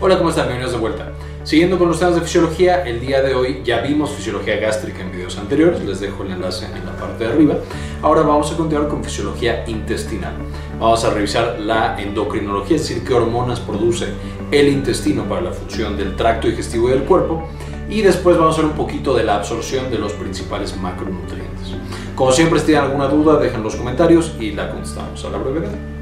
Hola, 0.00 0.16
¿cómo 0.16 0.30
están? 0.30 0.46
Bienvenidos 0.46 0.74
de 0.74 0.78
vuelta. 0.78 1.12
Siguiendo 1.42 1.76
con 1.76 1.88
los 1.88 1.98
temas 1.98 2.14
de 2.14 2.20
fisiología, 2.20 2.84
el 2.84 3.00
día 3.00 3.20
de 3.20 3.34
hoy 3.34 3.62
ya 3.64 3.80
vimos 3.80 4.12
fisiología 4.12 4.54
gástrica 4.54 5.02
en 5.02 5.10
videos 5.10 5.36
anteriores, 5.38 5.84
les 5.84 5.98
dejo 5.98 6.22
el 6.22 6.30
enlace 6.30 6.66
en 6.66 6.86
la 6.86 6.96
parte 6.96 7.24
de 7.24 7.32
arriba. 7.32 7.56
Ahora 8.00 8.22
vamos 8.22 8.52
a 8.52 8.56
continuar 8.56 8.86
con 8.86 9.02
fisiología 9.02 9.64
intestinal. 9.66 10.34
Vamos 10.78 11.04
a 11.04 11.10
revisar 11.10 11.58
la 11.58 12.00
endocrinología, 12.00 12.76
es 12.76 12.88
decir, 12.88 13.02
qué 13.02 13.12
hormonas 13.12 13.58
produce 13.58 14.06
el 14.52 14.68
intestino 14.68 15.24
para 15.24 15.40
la 15.40 15.50
función 15.50 15.96
del 15.96 16.14
tracto 16.14 16.46
digestivo 16.46 16.90
y 16.90 16.92
del 16.92 17.02
cuerpo. 17.02 17.48
Y 17.90 18.00
después 18.00 18.38
vamos 18.38 18.56
a 18.56 18.62
ver 18.62 18.70
un 18.70 18.76
poquito 18.76 19.16
de 19.16 19.24
la 19.24 19.34
absorción 19.34 19.90
de 19.90 19.98
los 19.98 20.12
principales 20.12 20.76
macronutrientes. 20.76 21.74
Como 22.14 22.30
siempre, 22.30 22.60
si 22.60 22.66
tienen 22.66 22.84
alguna 22.84 23.08
duda, 23.08 23.36
dejen 23.36 23.64
los 23.64 23.74
comentarios 23.74 24.36
y 24.38 24.52
la 24.52 24.70
contestamos 24.70 25.24
a 25.24 25.30
la 25.30 25.38
brevedad. 25.38 25.97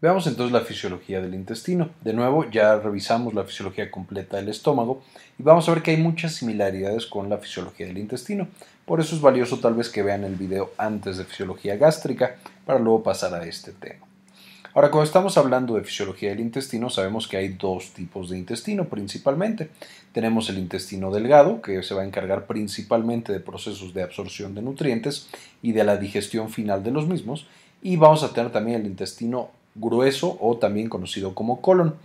Veamos 0.00 0.28
entonces 0.28 0.52
la 0.52 0.60
fisiología 0.60 1.20
del 1.20 1.34
intestino. 1.34 1.90
De 2.02 2.12
nuevo, 2.12 2.48
ya 2.48 2.78
revisamos 2.78 3.34
la 3.34 3.42
fisiología 3.42 3.90
completa 3.90 4.36
del 4.36 4.48
estómago 4.48 5.02
y 5.36 5.42
vamos 5.42 5.68
a 5.68 5.74
ver 5.74 5.82
que 5.82 5.90
hay 5.90 5.96
muchas 5.96 6.36
similaridades 6.36 7.04
con 7.04 7.28
la 7.28 7.38
fisiología 7.38 7.88
del 7.88 7.98
intestino. 7.98 8.46
Por 8.86 9.00
eso 9.00 9.16
es 9.16 9.20
valioso 9.20 9.58
tal 9.58 9.74
vez 9.74 9.88
que 9.88 10.04
vean 10.04 10.22
el 10.22 10.36
video 10.36 10.70
antes 10.78 11.18
de 11.18 11.24
fisiología 11.24 11.76
gástrica 11.76 12.36
para 12.64 12.78
luego 12.78 13.02
pasar 13.02 13.34
a 13.34 13.44
este 13.44 13.72
tema. 13.72 14.06
Ahora, 14.72 14.92
cuando 14.92 15.06
estamos 15.06 15.36
hablando 15.36 15.74
de 15.74 15.82
fisiología 15.82 16.30
del 16.30 16.38
intestino, 16.38 16.90
sabemos 16.90 17.26
que 17.26 17.36
hay 17.36 17.48
dos 17.48 17.92
tipos 17.92 18.30
de 18.30 18.38
intestino 18.38 18.84
principalmente. 18.84 19.70
Tenemos 20.12 20.48
el 20.48 20.58
intestino 20.58 21.10
delgado, 21.10 21.60
que 21.60 21.82
se 21.82 21.94
va 21.96 22.02
a 22.02 22.06
encargar 22.06 22.46
principalmente 22.46 23.32
de 23.32 23.40
procesos 23.40 23.92
de 23.94 24.04
absorción 24.04 24.54
de 24.54 24.62
nutrientes 24.62 25.26
y 25.60 25.72
de 25.72 25.82
la 25.82 25.96
digestión 25.96 26.50
final 26.50 26.84
de 26.84 26.92
los 26.92 27.08
mismos. 27.08 27.48
Y 27.82 27.96
vamos 27.96 28.22
a 28.22 28.32
tener 28.32 28.52
también 28.52 28.80
el 28.80 28.86
intestino 28.86 29.57
grueso 29.78 30.36
o 30.40 30.56
también 30.58 30.88
conocido 30.88 31.34
como 31.34 31.60
colon. 31.60 31.96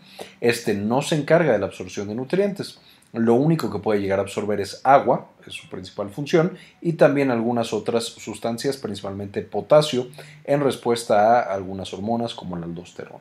Este 0.42 0.74
no 0.74 1.02
se 1.02 1.16
encarga 1.16 1.54
de 1.54 1.60
la 1.60 1.68
absorción 1.68 2.08
de 2.08 2.16
nutrientes. 2.16 2.80
Lo 3.14 3.36
único 3.36 3.72
que 3.72 3.78
puede 3.78 4.02
llegar 4.02 4.18
a 4.18 4.24
absorber 4.24 4.60
es 4.60 4.82
agua, 4.84 5.28
es 5.46 5.54
su 5.54 5.70
principal 5.70 6.10
función, 6.10 6.58
y 6.82 6.94
también 6.94 7.30
algunas 7.30 7.72
otras 7.72 8.06
sustancias, 8.06 8.78
principalmente 8.78 9.44
potasio, 9.44 10.08
en 10.46 10.62
respuesta 10.62 11.42
a 11.42 11.54
algunas 11.54 11.94
hormonas 11.94 12.34
como 12.34 12.58
la 12.58 12.66
aldosterona. 12.66 13.20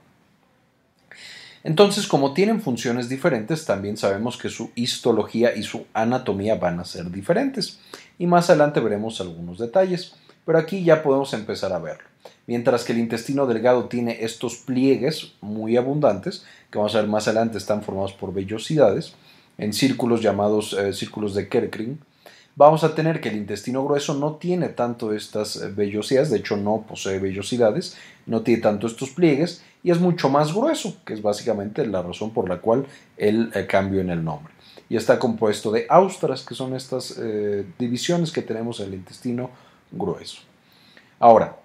Entonces, 1.63 2.07
como 2.07 2.33
tienen 2.33 2.63
funciones 2.63 3.11
diferentes, 3.11 3.67
también 3.67 3.99
sabemos 3.99 4.39
que 4.39 4.49
su 4.49 4.71
histología 4.75 5.55
y 5.55 5.63
su 5.63 5.87
anatomía 5.93 6.57
van 6.57 6.81
a 6.81 6.85
ser 6.85 7.11
diferentes. 7.11 7.79
Y 8.19 8.27
más 8.27 8.49
adelante 8.49 8.81
veremos 8.81 9.21
algunos 9.21 9.59
detalles, 9.59 10.15
pero 10.47 10.59
aquí 10.59 10.83
ya 10.83 11.03
podemos 11.03 11.35
empezar 11.35 11.73
a 11.73 11.79
verlo 11.79 12.12
mientras 12.47 12.85
que 12.85 12.93
el 12.93 12.99
intestino 12.99 13.47
delgado 13.47 13.87
tiene 13.87 14.25
estos 14.25 14.57
pliegues 14.57 15.33
muy 15.41 15.77
abundantes, 15.77 16.45
que 16.71 16.79
vamos 16.79 16.95
a 16.95 17.01
ver 17.01 17.09
más 17.09 17.29
adelante 17.29 17.59
están 17.59 17.83
formados 17.83 18.13
por 18.13 18.33
vellosidades, 18.33 19.15
en 19.59 19.73
círculos 19.73 20.23
llamados 20.23 20.73
eh, 20.73 20.93
círculos 20.93 21.35
de 21.35 21.49
Kerkring, 21.49 21.99
vamos 22.57 22.85
a 22.85 22.95
tener 22.95 23.21
que 23.21 23.29
el 23.29 23.37
intestino 23.37 23.85
grueso 23.85 24.15
no 24.15 24.37
tiene 24.37 24.69
tanto 24.71 25.13
estas 25.13 25.57
eh, 25.57 25.69
vellosidades, 25.69 26.31
de 26.31 26.39
hecho 26.39 26.57
no 26.57 26.85
posee 26.89 27.19
vellosidades, 27.19 27.97
no 28.27 28.43
tiene 28.43 28.63
tanto 28.63 28.87
estos 28.87 29.11
pliegues 29.11 29.63
y 29.83 29.91
es 29.91 30.01
mucho 30.01 30.29
más 30.29 30.55
grueso, 30.55 30.97
que 31.05 31.13
es 31.13 31.23
básicamente 31.23 31.87
la 31.87 32.03
razón 32.03 32.33
por 32.33 32.49
la 32.49 32.59
cual 32.59 32.87
el 33.17 33.51
eh, 33.55 33.67
cambio 33.67 34.01
en 34.01 34.11
el 34.11 34.25
nombre. 34.25 34.53
Y 34.89 34.97
está 34.97 35.19
compuesto 35.19 35.71
de 35.71 35.87
austras, 35.89 36.43
que 36.43 36.55
son 36.55 36.75
estas 36.75 37.19
divisiones 37.79 38.31
que 38.31 38.43
tenemos 38.43 38.79
en 38.81 38.89
el 38.89 38.95
intestino 38.95 39.49
grueso. 39.91 40.43
Ahora, 41.19 41.57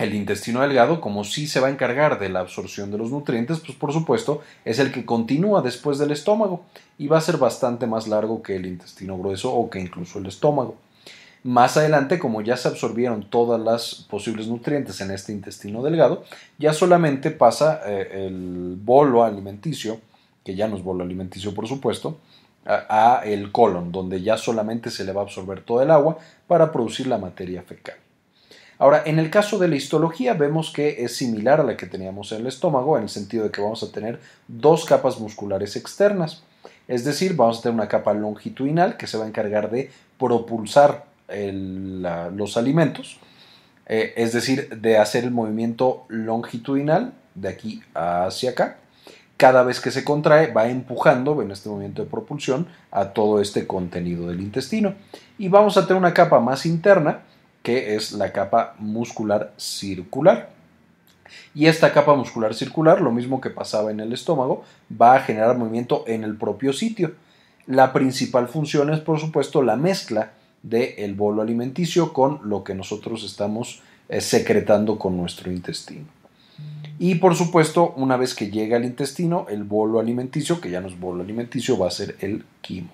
el 0.00 0.14
intestino 0.14 0.62
delgado, 0.62 1.00
como 1.00 1.24
sí 1.24 1.46
se 1.46 1.60
va 1.60 1.68
a 1.68 1.70
encargar 1.70 2.18
de 2.18 2.28
la 2.28 2.40
absorción 2.40 2.90
de 2.90 2.98
los 2.98 3.10
nutrientes, 3.10 3.60
pues 3.60 3.76
por 3.76 3.92
supuesto 3.92 4.40
es 4.64 4.78
el 4.78 4.92
que 4.92 5.04
continúa 5.04 5.62
después 5.62 5.98
del 5.98 6.10
estómago 6.10 6.64
y 6.98 7.06
va 7.06 7.18
a 7.18 7.20
ser 7.20 7.36
bastante 7.36 7.86
más 7.86 8.08
largo 8.08 8.42
que 8.42 8.56
el 8.56 8.66
intestino 8.66 9.18
grueso 9.18 9.52
o 9.52 9.68
que 9.68 9.80
incluso 9.80 10.18
el 10.18 10.26
estómago. 10.26 10.76
Más 11.42 11.76
adelante, 11.76 12.18
como 12.18 12.42
ya 12.42 12.56
se 12.56 12.68
absorbieron 12.68 13.24
todas 13.28 13.60
las 13.60 14.06
posibles 14.08 14.46
nutrientes 14.46 15.00
en 15.00 15.10
este 15.10 15.32
intestino 15.32 15.82
delgado, 15.82 16.24
ya 16.58 16.72
solamente 16.72 17.30
pasa 17.30 17.80
eh, 17.86 18.26
el 18.26 18.76
bolo 18.82 19.24
alimenticio, 19.24 20.00
que 20.44 20.54
ya 20.54 20.68
no 20.68 20.76
es 20.76 20.82
bolo 20.82 21.02
alimenticio 21.04 21.54
por 21.54 21.66
supuesto, 21.66 22.18
a, 22.66 23.22
el 23.24 23.52
colon, 23.52 23.90
donde 23.90 24.22
ya 24.22 24.36
solamente 24.36 24.90
se 24.90 25.04
le 25.04 25.12
va 25.12 25.22
a 25.22 25.24
absorber 25.24 25.62
todo 25.62 25.82
el 25.82 25.90
agua 25.90 26.18
para 26.46 26.70
producir 26.72 27.06
la 27.06 27.18
materia 27.18 27.62
fecal. 27.62 27.96
Ahora, 28.80 29.02
en 29.04 29.18
el 29.18 29.28
caso 29.28 29.58
de 29.58 29.68
la 29.68 29.76
histología 29.76 30.32
vemos 30.32 30.72
que 30.72 31.04
es 31.04 31.14
similar 31.14 31.60
a 31.60 31.64
la 31.64 31.76
que 31.76 31.84
teníamos 31.84 32.32
en 32.32 32.40
el 32.40 32.46
estómago, 32.46 32.96
en 32.96 33.02
el 33.02 33.08
sentido 33.10 33.44
de 33.44 33.50
que 33.50 33.60
vamos 33.60 33.82
a 33.82 33.92
tener 33.92 34.18
dos 34.48 34.86
capas 34.86 35.20
musculares 35.20 35.76
externas. 35.76 36.42
Es 36.88 37.04
decir, 37.04 37.36
vamos 37.36 37.58
a 37.58 37.62
tener 37.62 37.74
una 37.74 37.88
capa 37.88 38.14
longitudinal 38.14 38.96
que 38.96 39.06
se 39.06 39.18
va 39.18 39.26
a 39.26 39.28
encargar 39.28 39.70
de 39.70 39.90
propulsar 40.18 41.04
los 41.28 42.56
alimentos, 42.56 43.20
eh, 43.84 44.14
es 44.16 44.32
decir, 44.32 44.70
de 44.80 44.96
hacer 44.96 45.24
el 45.24 45.30
movimiento 45.30 46.06
longitudinal 46.08 47.12
de 47.34 47.48
aquí 47.50 47.82
hacia 47.92 48.52
acá. 48.52 48.78
Cada 49.36 49.62
vez 49.62 49.80
que 49.80 49.90
se 49.90 50.04
contrae 50.04 50.54
va 50.54 50.68
empujando 50.68 51.42
en 51.42 51.50
este 51.50 51.68
movimiento 51.68 52.02
de 52.02 52.08
propulsión 52.08 52.66
a 52.90 53.10
todo 53.10 53.42
este 53.42 53.66
contenido 53.66 54.26
del 54.28 54.40
intestino. 54.40 54.94
Y 55.36 55.48
vamos 55.48 55.76
a 55.76 55.86
tener 55.86 56.00
una 56.00 56.14
capa 56.14 56.40
más 56.40 56.64
interna 56.64 57.24
que 57.62 57.94
es 57.96 58.12
la 58.12 58.32
capa 58.32 58.74
muscular 58.78 59.52
circular. 59.56 60.50
Y 61.54 61.66
esta 61.66 61.92
capa 61.92 62.14
muscular 62.14 62.54
circular, 62.54 63.00
lo 63.00 63.12
mismo 63.12 63.40
que 63.40 63.50
pasaba 63.50 63.90
en 63.90 64.00
el 64.00 64.12
estómago, 64.12 64.64
va 65.00 65.16
a 65.16 65.20
generar 65.20 65.56
movimiento 65.56 66.04
en 66.06 66.24
el 66.24 66.36
propio 66.36 66.72
sitio. 66.72 67.12
La 67.66 67.92
principal 67.92 68.48
función 68.48 68.92
es, 68.92 69.00
por 69.00 69.20
supuesto, 69.20 69.62
la 69.62 69.76
mezcla 69.76 70.32
del 70.62 71.14
bolo 71.14 71.42
alimenticio 71.42 72.12
con 72.12 72.40
lo 72.44 72.64
que 72.64 72.74
nosotros 72.74 73.24
estamos 73.24 73.82
eh, 74.08 74.20
secretando 74.20 74.98
con 74.98 75.16
nuestro 75.16 75.50
intestino. 75.50 76.06
Y 76.98 77.14
por 77.14 77.34
supuesto, 77.34 77.94
una 77.96 78.16
vez 78.16 78.34
que 78.34 78.50
llega 78.50 78.76
al 78.76 78.84
intestino, 78.84 79.46
el 79.48 79.64
bolo 79.64 80.00
alimenticio, 80.00 80.60
que 80.60 80.70
ya 80.70 80.80
no 80.80 80.88
es 80.88 81.00
bolo 81.00 81.22
alimenticio, 81.22 81.78
va 81.78 81.88
a 81.88 81.92
ser 81.92 82.16
el 82.20 82.44
quimo. 82.60 82.90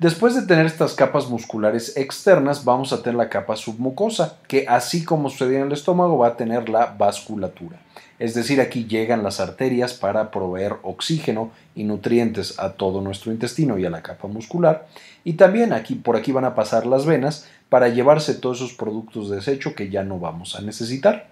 Después 0.00 0.34
de 0.34 0.46
tener 0.46 0.64
estas 0.64 0.94
capas 0.94 1.28
musculares 1.28 1.94
externas, 1.94 2.64
vamos 2.64 2.94
a 2.94 3.02
tener 3.02 3.16
la 3.16 3.28
capa 3.28 3.54
submucosa, 3.54 4.38
que 4.48 4.64
así 4.66 5.04
como 5.04 5.28
sucede 5.28 5.58
en 5.58 5.66
el 5.66 5.72
estómago, 5.72 6.16
va 6.16 6.28
a 6.28 6.36
tener 6.38 6.70
la 6.70 6.86
vasculatura. 6.86 7.78
Es 8.18 8.32
decir, 8.32 8.62
aquí 8.62 8.86
llegan 8.86 9.22
las 9.22 9.40
arterias 9.40 9.92
para 9.92 10.30
proveer 10.30 10.76
oxígeno 10.84 11.50
y 11.74 11.84
nutrientes 11.84 12.58
a 12.58 12.72
todo 12.72 13.02
nuestro 13.02 13.30
intestino 13.30 13.76
y 13.76 13.84
a 13.84 13.90
la 13.90 14.00
capa 14.00 14.26
muscular. 14.26 14.86
Y 15.22 15.34
también 15.34 15.74
aquí 15.74 15.96
por 15.96 16.16
aquí 16.16 16.32
van 16.32 16.46
a 16.46 16.54
pasar 16.54 16.86
las 16.86 17.04
venas 17.04 17.46
para 17.68 17.90
llevarse 17.90 18.32
todos 18.32 18.62
esos 18.62 18.72
productos 18.72 19.28
de 19.28 19.36
desecho 19.36 19.74
que 19.74 19.90
ya 19.90 20.02
no 20.02 20.18
vamos 20.18 20.56
a 20.56 20.62
necesitar. 20.62 21.28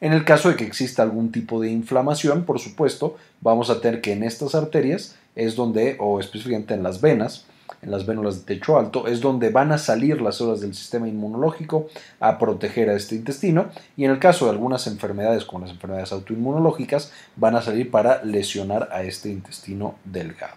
En 0.00 0.12
el 0.12 0.24
caso 0.24 0.48
de 0.48 0.56
que 0.56 0.64
exista 0.64 1.04
algún 1.04 1.30
tipo 1.30 1.60
de 1.60 1.70
inflamación, 1.70 2.42
por 2.42 2.58
supuesto, 2.58 3.16
vamos 3.40 3.70
a 3.70 3.80
tener 3.80 4.00
que 4.00 4.14
en 4.14 4.24
estas 4.24 4.56
arterias 4.56 5.14
es 5.36 5.54
donde, 5.54 5.96
o 6.00 6.18
específicamente 6.18 6.74
en 6.74 6.82
las 6.82 7.00
venas, 7.00 7.46
en 7.82 7.90
las 7.90 8.06
vénulas 8.06 8.36
de 8.36 8.54
techo 8.54 8.78
alto, 8.78 9.06
es 9.06 9.20
donde 9.20 9.50
van 9.50 9.72
a 9.72 9.78
salir 9.78 10.20
las 10.20 10.36
células 10.36 10.60
del 10.60 10.74
sistema 10.74 11.08
inmunológico 11.08 11.86
a 12.20 12.38
proteger 12.38 12.90
a 12.90 12.94
este 12.94 13.14
intestino 13.14 13.66
y 13.96 14.04
en 14.04 14.10
el 14.10 14.18
caso 14.18 14.46
de 14.46 14.52
algunas 14.52 14.86
enfermedades 14.86 15.44
como 15.44 15.64
las 15.64 15.74
enfermedades 15.74 16.12
autoinmunológicas 16.12 17.12
van 17.36 17.56
a 17.56 17.62
salir 17.62 17.90
para 17.90 18.22
lesionar 18.24 18.88
a 18.92 19.02
este 19.02 19.30
intestino 19.30 19.94
delgado. 20.04 20.54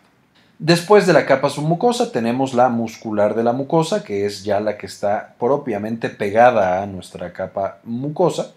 Después 0.60 1.08
de 1.08 1.14
la 1.14 1.26
capa 1.26 1.50
submucosa 1.50 2.12
tenemos 2.12 2.54
la 2.54 2.70
muscular 2.70 3.36
de 3.36 3.44
la 3.44 3.54
mucosa, 3.54 4.04
que 4.04 4.26
es 4.26 4.44
ya 4.44 4.60
la 4.60 4.78
que 4.78 4.86
está 4.86 5.36
propiamente 5.40 6.10
pegada 6.10 6.82
a 6.82 6.86
nuestra 6.86 7.34
capa 7.34 7.80
mucosa 7.84 8.54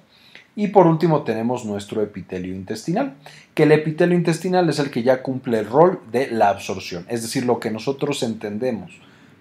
y 0.57 0.69
por 0.69 0.87
último 0.87 1.23
tenemos 1.23 1.67
nuestro 1.67 2.03
epitelio 2.03 2.55
intestinal, 2.55 3.15
que 3.55 3.65
el 3.65 3.73
epitelio 3.73 4.17
intestinal 4.17 4.69
es 4.71 4.79
el 4.79 4.91
que 4.91 5.03
ya 5.03 5.23
cumple 5.23 5.61
el 5.61 5.67
rol 5.67 6.01
de 6.11 6.31
la 6.31 6.49
absorción, 6.49 7.05
es 7.09 7.23
decir, 7.23 7.45
lo 7.45 7.61
que 7.61 7.71
nosotros 7.71 8.23
entendemos 8.23 8.99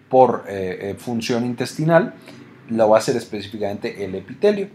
por 0.10 0.44
eh, 0.48 0.78
eh, 0.82 0.96
función 0.98 1.46
intestinal, 1.46 2.14
lo 2.70 2.90
va 2.90 2.98
a 2.98 3.00
hacer 3.00 3.16
específicamente 3.16 4.04
el 4.04 4.16
epitelio. 4.16 4.70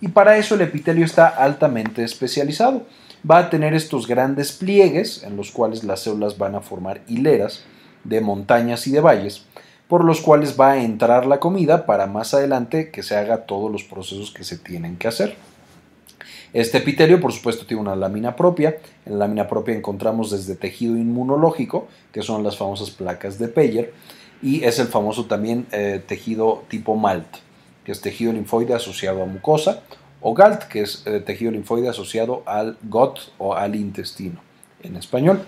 Y 0.00 0.08
para 0.08 0.36
eso 0.36 0.54
el 0.54 0.62
epitelio 0.62 1.04
está 1.04 1.28
altamente 1.28 2.02
especializado. 2.04 2.86
Va 3.28 3.38
a 3.38 3.50
tener 3.50 3.74
estos 3.74 4.06
grandes 4.06 4.52
pliegues 4.52 5.22
en 5.22 5.36
los 5.36 5.50
cuales 5.50 5.84
las 5.84 6.00
células 6.00 6.38
van 6.38 6.54
a 6.54 6.60
formar 6.60 7.02
hileras 7.06 7.64
de 8.02 8.20
montañas 8.20 8.86
y 8.86 8.92
de 8.92 9.00
valles, 9.00 9.46
por 9.88 10.04
los 10.04 10.20
cuales 10.20 10.58
va 10.58 10.72
a 10.72 10.82
entrar 10.82 11.26
la 11.26 11.40
comida 11.40 11.86
para 11.86 12.06
más 12.06 12.34
adelante 12.34 12.90
que 12.90 13.02
se 13.02 13.16
haga 13.16 13.46
todos 13.46 13.70
los 13.70 13.84
procesos 13.84 14.30
que 14.32 14.44
se 14.44 14.58
tienen 14.58 14.96
que 14.96 15.08
hacer. 15.08 15.36
Este 16.54 16.78
epitelio, 16.78 17.20
por 17.20 17.32
supuesto, 17.32 17.66
tiene 17.66 17.82
una 17.82 17.96
lámina 17.96 18.36
propia. 18.36 18.78
En 19.04 19.14
la 19.14 19.26
lámina 19.26 19.48
propia 19.48 19.74
encontramos 19.74 20.30
desde 20.30 20.54
tejido 20.54 20.96
inmunológico, 20.96 21.88
que 22.12 22.22
son 22.22 22.44
las 22.44 22.56
famosas 22.56 22.92
placas 22.92 23.40
de 23.40 23.48
Peyer, 23.48 23.92
y 24.40 24.62
es 24.62 24.78
el 24.78 24.86
famoso 24.86 25.26
también 25.26 25.66
eh, 25.72 26.00
tejido 26.06 26.62
tipo 26.68 26.94
MALT, 26.94 27.26
que 27.84 27.90
es 27.90 28.00
tejido 28.00 28.32
linfoide 28.32 28.72
asociado 28.72 29.24
a 29.24 29.26
mucosa, 29.26 29.82
o 30.20 30.32
GALT, 30.32 30.68
que 30.68 30.82
es 30.82 31.02
eh, 31.06 31.18
tejido 31.18 31.50
linfoide 31.50 31.88
asociado 31.88 32.44
al 32.46 32.78
gut 32.84 33.18
o 33.38 33.56
al 33.56 33.74
intestino, 33.74 34.40
en 34.84 34.94
español. 34.94 35.44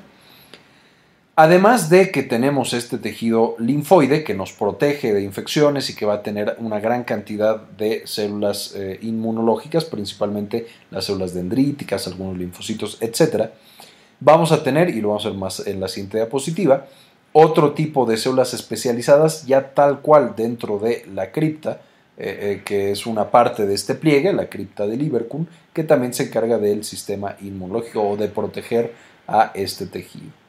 Además 1.39 1.91
de 1.91 2.11
que 2.11 2.23
tenemos 2.23 2.73
este 2.73 2.97
tejido 2.97 3.57
linfoide 3.59 4.25
que 4.25 4.33
nos 4.33 4.53
protege 4.53 5.13
de 5.13 5.21
infecciones 5.23 5.91
y 5.91 5.95
que 5.95 6.07
va 6.07 6.15
a 6.15 6.23
tener 6.23 6.57
una 6.61 6.81
gran 6.81 7.05
cantidad 7.05 7.61
de 7.61 8.07
células 8.07 8.75
eh, 8.75 8.99
inmunológicas, 9.03 9.85
principalmente 9.85 10.67
las 10.91 11.05
células 11.05 11.35
dendríticas, 11.35 12.07
algunos 12.07 12.39
linfocitos, 12.39 12.97
etc. 13.03 13.51
Vamos 14.19 14.51
a 14.51 14.63
tener, 14.63 14.89
y 14.89 15.03
lo 15.03 15.09
vamos 15.09 15.27
a 15.27 15.29
ver 15.29 15.37
más 15.37 15.67
en 15.67 15.79
la 15.79 15.89
siguiente 15.89 16.17
diapositiva, 16.17 16.87
otro 17.35 17.73
tipo 17.75 18.07
de 18.07 18.17
células 18.17 18.55
especializadas 18.55 19.45
ya 19.45 19.75
tal 19.75 20.01
cual 20.01 20.33
dentro 20.35 20.79
de 20.79 21.05
la 21.15 21.33
cripta, 21.33 21.83
eh, 22.17 22.39
eh, 22.41 22.63
que 22.65 22.93
es 22.93 23.05
una 23.05 23.31
parte 23.31 23.67
de 23.67 23.75
este 23.75 23.95
pliegue, 23.95 24.33
la 24.33 24.49
cripta 24.49 24.87
de 24.87 24.97
Lieberkühn, 24.97 25.47
que 25.75 25.85
también 25.85 26.15
se 26.15 26.23
encarga 26.23 26.57
del 26.57 26.83
sistema 26.83 27.37
inmunológico 27.43 28.09
o 28.09 28.17
de 28.17 28.29
proteger 28.29 28.95
a 29.29 29.51
este 29.55 29.85
tejido. 29.85 30.46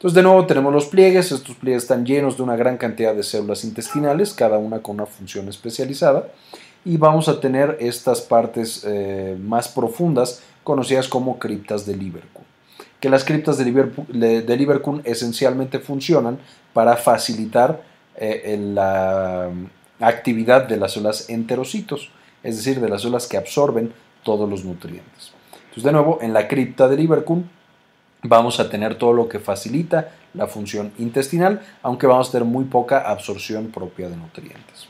Entonces, 0.00 0.14
de 0.14 0.22
nuevo 0.22 0.46
tenemos 0.46 0.72
los 0.72 0.86
pliegues. 0.86 1.30
Estos 1.30 1.56
pliegues 1.56 1.82
están 1.82 2.06
llenos 2.06 2.38
de 2.38 2.42
una 2.42 2.56
gran 2.56 2.78
cantidad 2.78 3.14
de 3.14 3.22
células 3.22 3.64
intestinales, 3.64 4.32
cada 4.32 4.56
una 4.56 4.78
con 4.78 4.94
una 4.94 5.04
función 5.04 5.46
especializada. 5.50 6.28
Y 6.86 6.96
vamos 6.96 7.28
a 7.28 7.38
tener 7.38 7.76
estas 7.80 8.22
partes 8.22 8.82
eh, 8.86 9.36
más 9.38 9.68
profundas, 9.68 10.42
conocidas 10.64 11.06
como 11.06 11.38
criptas 11.38 11.84
de 11.84 11.98
Lieberkühn. 11.98 12.46
Que 12.98 13.10
las 13.10 13.24
criptas 13.24 13.58
de 13.58 14.56
Lieberkühn, 14.56 15.02
esencialmente 15.04 15.80
funcionan 15.80 16.38
para 16.72 16.96
facilitar 16.96 17.82
eh, 18.16 18.58
la 18.72 19.50
actividad 20.00 20.66
de 20.66 20.78
las 20.78 20.94
células 20.94 21.28
enterocitos, 21.28 22.10
es 22.42 22.56
decir, 22.56 22.80
de 22.80 22.88
las 22.88 23.02
células 23.02 23.26
que 23.26 23.36
absorben 23.36 23.92
todos 24.22 24.48
los 24.48 24.64
nutrientes. 24.64 25.32
Entonces, 25.56 25.82
de 25.84 25.92
nuevo, 25.92 26.20
en 26.22 26.32
la 26.32 26.48
cripta 26.48 26.88
de 26.88 26.96
Lieberkühn 26.96 27.59
vamos 28.22 28.60
a 28.60 28.68
tener 28.68 28.96
todo 28.96 29.12
lo 29.12 29.28
que 29.28 29.38
facilita 29.38 30.12
la 30.34 30.46
función 30.46 30.92
intestinal, 30.98 31.62
aunque 31.82 32.06
vamos 32.06 32.28
a 32.28 32.32
tener 32.32 32.46
muy 32.46 32.64
poca 32.64 33.00
absorción 33.10 33.68
propia 33.68 34.08
de 34.08 34.16
nutrientes. 34.16 34.88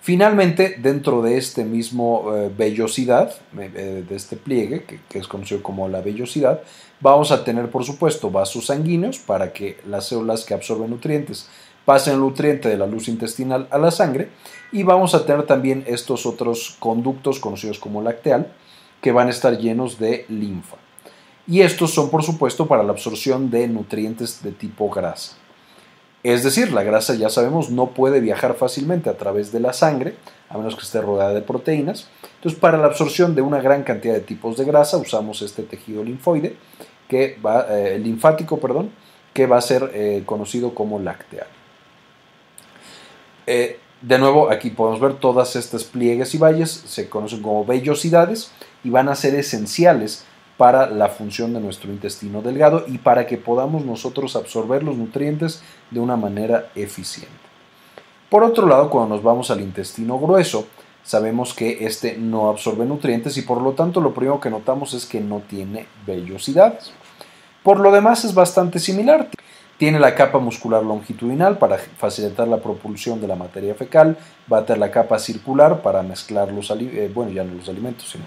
Finalmente, 0.00 0.76
dentro 0.80 1.20
de 1.20 1.36
este 1.36 1.64
mismo 1.64 2.32
eh, 2.32 2.50
vellosidad, 2.56 3.34
eh, 3.58 4.04
de 4.08 4.16
este 4.16 4.36
pliegue, 4.36 4.84
que, 4.84 5.18
es 5.18 5.26
conocido 5.26 5.64
como 5.64 5.88
la 5.88 6.00
vellosidad, 6.00 6.60
vamos 7.00 7.32
a 7.32 7.42
tener, 7.42 7.70
por 7.70 7.84
supuesto, 7.84 8.30
vasos 8.30 8.66
sanguíneos 8.66 9.18
para 9.18 9.52
que 9.52 9.78
las 9.84 10.06
células 10.06 10.44
que 10.44 10.54
absorben 10.54 10.90
nutrientes 10.90 11.48
pasen 11.84 12.14
el 12.14 12.20
nutriente 12.20 12.68
de 12.68 12.76
la 12.76 12.86
luz 12.86 13.08
intestinal 13.08 13.66
a 13.70 13.78
la 13.78 13.90
sangre, 13.90 14.28
y 14.70 14.84
vamos 14.84 15.14
a 15.14 15.26
tener 15.26 15.44
también 15.44 15.84
estos 15.86 16.24
otros 16.24 16.76
conductos 16.78 17.40
conocidos 17.40 17.78
como 17.80 18.02
lacteal, 18.02 18.52
que 19.00 19.12
van 19.12 19.26
a 19.26 19.30
estar 19.30 19.58
llenos 19.58 19.98
de 19.98 20.24
linfa 20.28 20.76
y 21.46 21.62
estos 21.62 21.92
son 21.92 22.10
por 22.10 22.22
supuesto 22.22 22.66
para 22.66 22.82
la 22.82 22.92
absorción 22.92 23.50
de 23.50 23.68
nutrientes 23.68 24.42
de 24.42 24.52
tipo 24.52 24.90
grasa. 24.90 25.36
Es 26.22 26.42
decir, 26.42 26.72
la 26.72 26.82
grasa 26.82 27.14
ya 27.14 27.30
sabemos 27.30 27.70
no 27.70 27.90
puede 27.90 28.18
viajar 28.18 28.54
fácilmente 28.54 29.08
a 29.08 29.16
través 29.16 29.52
de 29.52 29.60
la 29.60 29.72
sangre, 29.72 30.16
a 30.48 30.58
menos 30.58 30.74
que 30.74 30.82
esté 30.82 31.00
rodeada 31.00 31.32
de 31.32 31.40
proteínas. 31.40 32.08
Entonces, 32.34 32.58
para 32.58 32.78
la 32.78 32.86
absorción 32.86 33.36
de 33.36 33.42
una 33.42 33.60
gran 33.60 33.84
cantidad 33.84 34.14
de 34.14 34.20
tipos 34.20 34.56
de 34.56 34.64
grasa 34.64 34.96
usamos 34.96 35.40
este 35.42 35.62
tejido 35.62 36.02
linfoide, 36.02 36.56
que 37.08 37.38
eh, 37.68 38.00
linfático, 38.02 38.58
perdón, 38.58 38.90
que 39.32 39.46
va 39.46 39.58
a 39.58 39.60
ser 39.60 39.92
eh, 39.94 40.24
conocido 40.26 40.74
como 40.74 40.98
lacteal. 40.98 41.46
Eh, 43.46 43.78
de 44.02 44.18
nuevo, 44.18 44.50
aquí 44.50 44.70
podemos 44.70 45.00
ver 45.00 45.14
todas 45.14 45.56
estas 45.56 45.84
pliegues 45.84 46.34
y 46.34 46.38
valles, 46.38 46.70
se 46.70 47.08
conocen 47.08 47.40
como 47.40 47.64
vellosidades 47.64 48.50
y 48.82 48.90
van 48.90 49.08
a 49.08 49.14
ser 49.14 49.34
esenciales 49.36 50.25
para 50.56 50.88
la 50.88 51.08
función 51.08 51.52
de 51.52 51.60
nuestro 51.60 51.90
intestino 51.90 52.42
delgado 52.42 52.84
y 52.86 52.98
para 52.98 53.26
que 53.26 53.36
podamos 53.36 53.84
nosotros 53.84 54.36
absorber 54.36 54.82
los 54.82 54.96
nutrientes 54.96 55.62
de 55.90 56.00
una 56.00 56.16
manera 56.16 56.70
eficiente. 56.74 57.34
Por 58.30 58.42
otro 58.42 58.66
lado, 58.66 58.90
cuando 58.90 59.14
nos 59.14 59.24
vamos 59.24 59.50
al 59.50 59.60
intestino 59.60 60.18
grueso, 60.18 60.66
sabemos 61.02 61.54
que 61.54 61.84
este 61.86 62.16
no 62.16 62.48
absorbe 62.48 62.84
nutrientes 62.84 63.36
y 63.36 63.42
por 63.42 63.60
lo 63.62 63.72
tanto 63.72 64.00
lo 64.00 64.12
primero 64.12 64.40
que 64.40 64.50
notamos 64.50 64.94
es 64.94 65.06
que 65.06 65.20
no 65.20 65.42
tiene 65.48 65.86
vellosidades. 66.06 66.92
Por 67.62 67.80
lo 67.80 67.92
demás 67.92 68.24
es 68.24 68.34
bastante 68.34 68.78
similar. 68.78 69.28
Tiene 69.78 70.00
la 70.00 70.14
capa 70.14 70.38
muscular 70.38 70.82
longitudinal 70.82 71.58
para 71.58 71.76
facilitar 71.76 72.48
la 72.48 72.56
propulsión 72.56 73.20
de 73.20 73.28
la 73.28 73.36
materia 73.36 73.74
fecal, 73.74 74.16
va 74.50 74.58
a 74.58 74.64
tener 74.64 74.80
la 74.80 74.90
capa 74.90 75.18
circular 75.18 75.82
para 75.82 76.02
mezclar 76.02 76.50
los 76.50 76.70
eh, 76.70 77.10
bueno, 77.14 77.30
ya 77.30 77.44
no 77.44 77.54
los 77.54 77.68
alimentos, 77.68 78.08
sino 78.10 78.24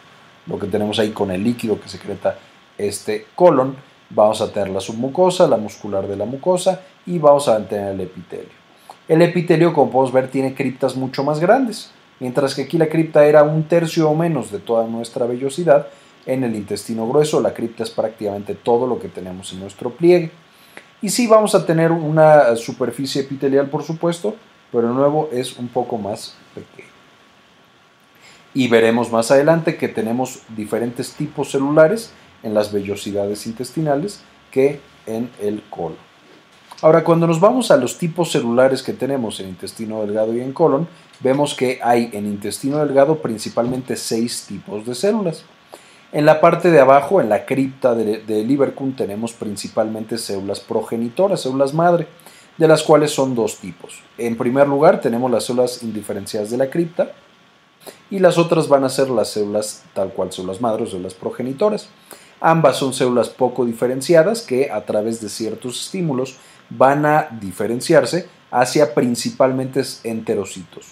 lo 0.49 0.57
que 0.57 0.67
tenemos 0.67 0.99
ahí 0.99 1.11
con 1.11 1.31
el 1.31 1.43
líquido 1.43 1.79
que 1.79 1.87
secreta 1.87 2.37
este 2.77 3.27
colon. 3.35 3.75
Vamos 4.09 4.41
a 4.41 4.51
tener 4.51 4.69
la 4.69 4.81
submucosa, 4.81 5.47
la 5.47 5.57
muscular 5.57 6.07
de 6.07 6.17
la 6.17 6.25
mucosa 6.25 6.81
y 7.05 7.19
vamos 7.19 7.47
a 7.47 7.63
tener 7.67 7.93
el 7.93 8.01
epitelio. 8.01 8.59
El 9.07 9.21
epitelio, 9.21 9.73
como 9.73 9.91
podemos 9.91 10.11
ver, 10.11 10.29
tiene 10.29 10.55
criptas 10.55 10.95
mucho 10.95 11.23
más 11.23 11.39
grandes, 11.39 11.91
mientras 12.19 12.55
que 12.55 12.63
aquí 12.63 12.77
la 12.77 12.89
cripta 12.89 13.25
era 13.25 13.43
un 13.43 13.63
tercio 13.63 14.09
o 14.09 14.15
menos 14.15 14.51
de 14.51 14.59
toda 14.59 14.87
nuestra 14.87 15.25
vellosidad. 15.25 15.87
En 16.25 16.43
el 16.43 16.55
intestino 16.55 17.07
grueso, 17.07 17.39
la 17.39 17.53
cripta 17.53 17.83
es 17.83 17.91
prácticamente 17.91 18.55
todo 18.55 18.85
lo 18.87 18.99
que 18.99 19.07
tenemos 19.07 19.53
en 19.53 19.61
nuestro 19.61 19.91
pliegue. 19.91 20.31
Y 21.01 21.09
sí 21.09 21.27
vamos 21.27 21.55
a 21.55 21.65
tener 21.65 21.91
una 21.91 22.55
superficie 22.55 23.21
epitelial, 23.21 23.69
por 23.69 23.83
supuesto, 23.83 24.35
pero 24.71 24.89
de 24.89 24.93
nuevo 24.93 25.29
es 25.31 25.57
un 25.57 25.69
poco 25.69 25.97
más 25.97 26.35
pequeña 26.53 26.88
y 28.53 28.67
veremos 28.67 29.11
más 29.11 29.31
adelante 29.31 29.77
que 29.77 29.87
tenemos 29.87 30.41
diferentes 30.55 31.13
tipos 31.13 31.51
celulares 31.51 32.11
en 32.43 32.53
las 32.53 32.71
vellosidades 32.71 33.45
intestinales 33.45 34.21
que 34.51 34.79
en 35.05 35.29
el 35.41 35.61
colon. 35.69 35.97
Ahora, 36.81 37.03
cuando 37.03 37.27
nos 37.27 37.41
vamos 37.41 37.71
a 37.71 37.77
los 37.77 37.97
tipos 37.97 38.31
celulares 38.31 38.81
que 38.81 38.93
tenemos 38.93 39.39
en 39.41 39.49
intestino 39.49 40.01
delgado 40.01 40.33
y 40.33 40.39
en 40.39 40.53
colon, 40.53 40.87
vemos 41.19 41.53
que 41.53 41.79
hay 41.83 42.09
en 42.13 42.25
intestino 42.25 42.77
delgado 42.77 43.17
principalmente 43.17 43.97
seis 43.97 44.45
tipos 44.47 44.85
de 44.85 44.95
células. 44.95 45.43
En 46.13 46.25
la 46.25 46.39
parte 46.39 46.71
de 46.71 46.79
abajo, 46.79 47.19
en 47.19 47.29
la 47.29 47.45
cripta 47.45 47.93
de, 47.93 48.23
de 48.23 48.93
tenemos 48.95 49.33
principalmente 49.33 50.17
células 50.17 50.61
progenitoras, 50.61 51.41
células 51.41 51.73
madre, 51.73 52.07
de 52.57 52.67
las 52.67 52.81
cuales 52.81 53.11
son 53.11 53.35
dos 53.35 53.57
tipos. 53.57 54.01
En 54.17 54.37
primer 54.37 54.67
lugar, 54.67 55.01
tenemos 55.01 55.29
las 55.29 55.45
células 55.45 55.83
indiferenciadas 55.83 56.49
de 56.49 56.57
la 56.57 56.69
cripta, 56.69 57.11
y 58.09 58.19
las 58.19 58.37
otras 58.37 58.67
van 58.67 58.83
a 58.83 58.89
ser 58.89 59.09
las 59.09 59.29
células 59.29 59.83
tal 59.93 60.13
cual 60.13 60.31
células 60.31 60.61
madres, 60.61 60.91
células 60.91 61.13
progenitoras. 61.13 61.89
Ambas 62.41 62.77
son 62.77 62.93
células 62.93 63.29
poco 63.29 63.65
diferenciadas 63.65 64.41
que 64.41 64.71
a 64.71 64.85
través 64.85 65.21
de 65.21 65.29
ciertos 65.29 65.81
estímulos 65.85 66.37
van 66.69 67.05
a 67.05 67.27
diferenciarse 67.41 68.27
hacia 68.51 68.93
principalmente 68.93 69.83
enterocitos. 70.03 70.87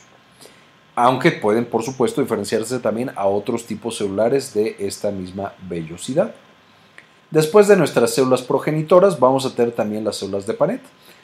Aunque 0.96 1.32
pueden, 1.32 1.66
por 1.66 1.84
supuesto, 1.84 2.22
diferenciarse 2.22 2.80
también 2.80 3.12
a 3.16 3.28
otros 3.28 3.66
tipos 3.66 3.98
celulares 3.98 4.54
de 4.54 4.76
esta 4.80 5.12
misma 5.12 5.54
vellosidad. 5.70 6.34
Después 7.30 7.68
de 7.68 7.76
nuestras 7.76 8.14
células 8.14 8.42
progenitoras, 8.42 9.20
vamos 9.20 9.46
a 9.46 9.54
tener 9.54 9.74
también 9.74 10.04
las 10.04 10.18
células 10.18 10.48
de 10.48 10.54
Panet. 10.54 10.82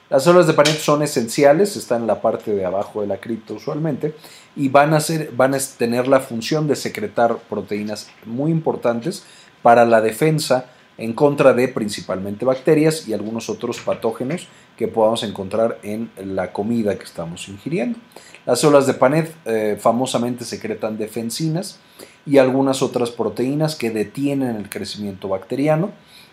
Las 0.09 0.25
células 0.25 0.47
de 0.47 0.53
Panet 0.53 0.77
son 0.77 1.01
esenciales, 1.01 1.75
están 1.75 2.01
en 2.01 2.07
la 2.07 2.21
parte 2.21 2.53
de 2.53 2.65
abajo 2.65 3.01
de 3.01 3.07
la 3.07 3.17
cripta 3.17 3.53
usualmente, 3.53 4.13
y 4.55 4.69
van 4.69 4.93
a, 4.93 4.99
ser, 4.99 5.31
van 5.35 5.53
a 5.53 5.57
tener 5.77 6.07
la 6.07 6.19
función 6.19 6.67
de 6.67 6.75
secretar 6.75 7.37
proteínas 7.49 8.09
muy 8.25 8.51
importantes 8.51 9.23
para 9.61 9.85
la 9.85 10.01
defensa 10.01 10.67
en 10.97 11.13
contra 11.13 11.53
de 11.53 11.67
principalmente 11.67 12.45
bacterias 12.45 13.07
y 13.07 13.13
algunos 13.13 13.49
otros 13.49 13.79
patógenos 13.79 14.47
que 14.77 14.87
podamos 14.87 15.23
encontrar 15.23 15.79
en 15.83 16.11
la 16.17 16.51
comida 16.51 16.97
que 16.97 17.03
estamos 17.03 17.47
ingiriendo. 17.47 17.99
Las 18.45 18.59
células 18.59 18.85
de 18.85 18.93
Panet 18.93 19.33
eh, 19.45 19.77
famosamente 19.79 20.45
secretan 20.45 20.97
defensinas 20.97 21.79
y 22.25 22.37
algunas 22.37 22.81
otras 22.81 23.09
proteínas 23.09 23.75
que 23.75 23.89
detienen 23.89 24.55
el 24.55 24.69
crecimiento 24.69 25.29
bacteriano 25.29 25.91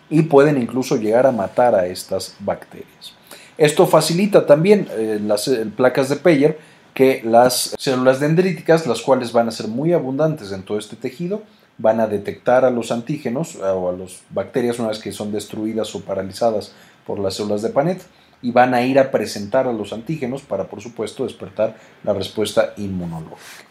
y 0.09 0.23
pueden 0.23 0.61
incluso 0.61 0.97
llegar 0.97 1.25
a 1.25 1.31
matar 1.31 1.73
a 1.73 1.87
estas 1.87 2.35
bacterias. 2.39 3.13
Esto 3.57 3.87
facilita 3.87 4.45
también 4.45 4.87
eh, 4.91 5.19
las 5.23 5.47
eh, 5.47 5.65
placas 5.75 6.09
de 6.09 6.17
Peyer 6.17 6.59
que 6.93 7.21
las 7.23 7.75
células 7.77 8.19
dendríticas, 8.19 8.85
las 8.85 9.01
cuales 9.01 9.31
van 9.31 9.47
a 9.47 9.51
ser 9.51 9.67
muy 9.67 9.93
abundantes 9.93 10.51
en 10.51 10.63
todo 10.63 10.77
este 10.77 10.95
tejido, 10.95 11.41
van 11.77 11.99
a 11.99 12.07
detectar 12.07 12.65
a 12.65 12.69
los 12.69 12.91
antígenos 12.91 13.55
eh, 13.55 13.61
o 13.63 13.89
a 13.89 13.93
las 13.93 14.21
bacterias 14.29 14.79
una 14.79 14.89
vez 14.89 14.99
que 14.99 15.11
son 15.11 15.31
destruidas 15.31 15.95
o 15.95 16.01
paralizadas 16.01 16.73
por 17.05 17.19
las 17.19 17.35
células 17.35 17.61
de 17.61 17.69
Panet 17.69 18.01
y 18.41 18.51
van 18.51 18.73
a 18.73 18.81
ir 18.81 18.99
a 18.99 19.11
presentar 19.11 19.67
a 19.67 19.73
los 19.73 19.93
antígenos 19.93 20.41
para, 20.41 20.65
por 20.65 20.81
supuesto, 20.81 21.23
despertar 21.23 21.77
la 22.03 22.13
respuesta 22.13 22.73
inmunológica. 22.77 23.65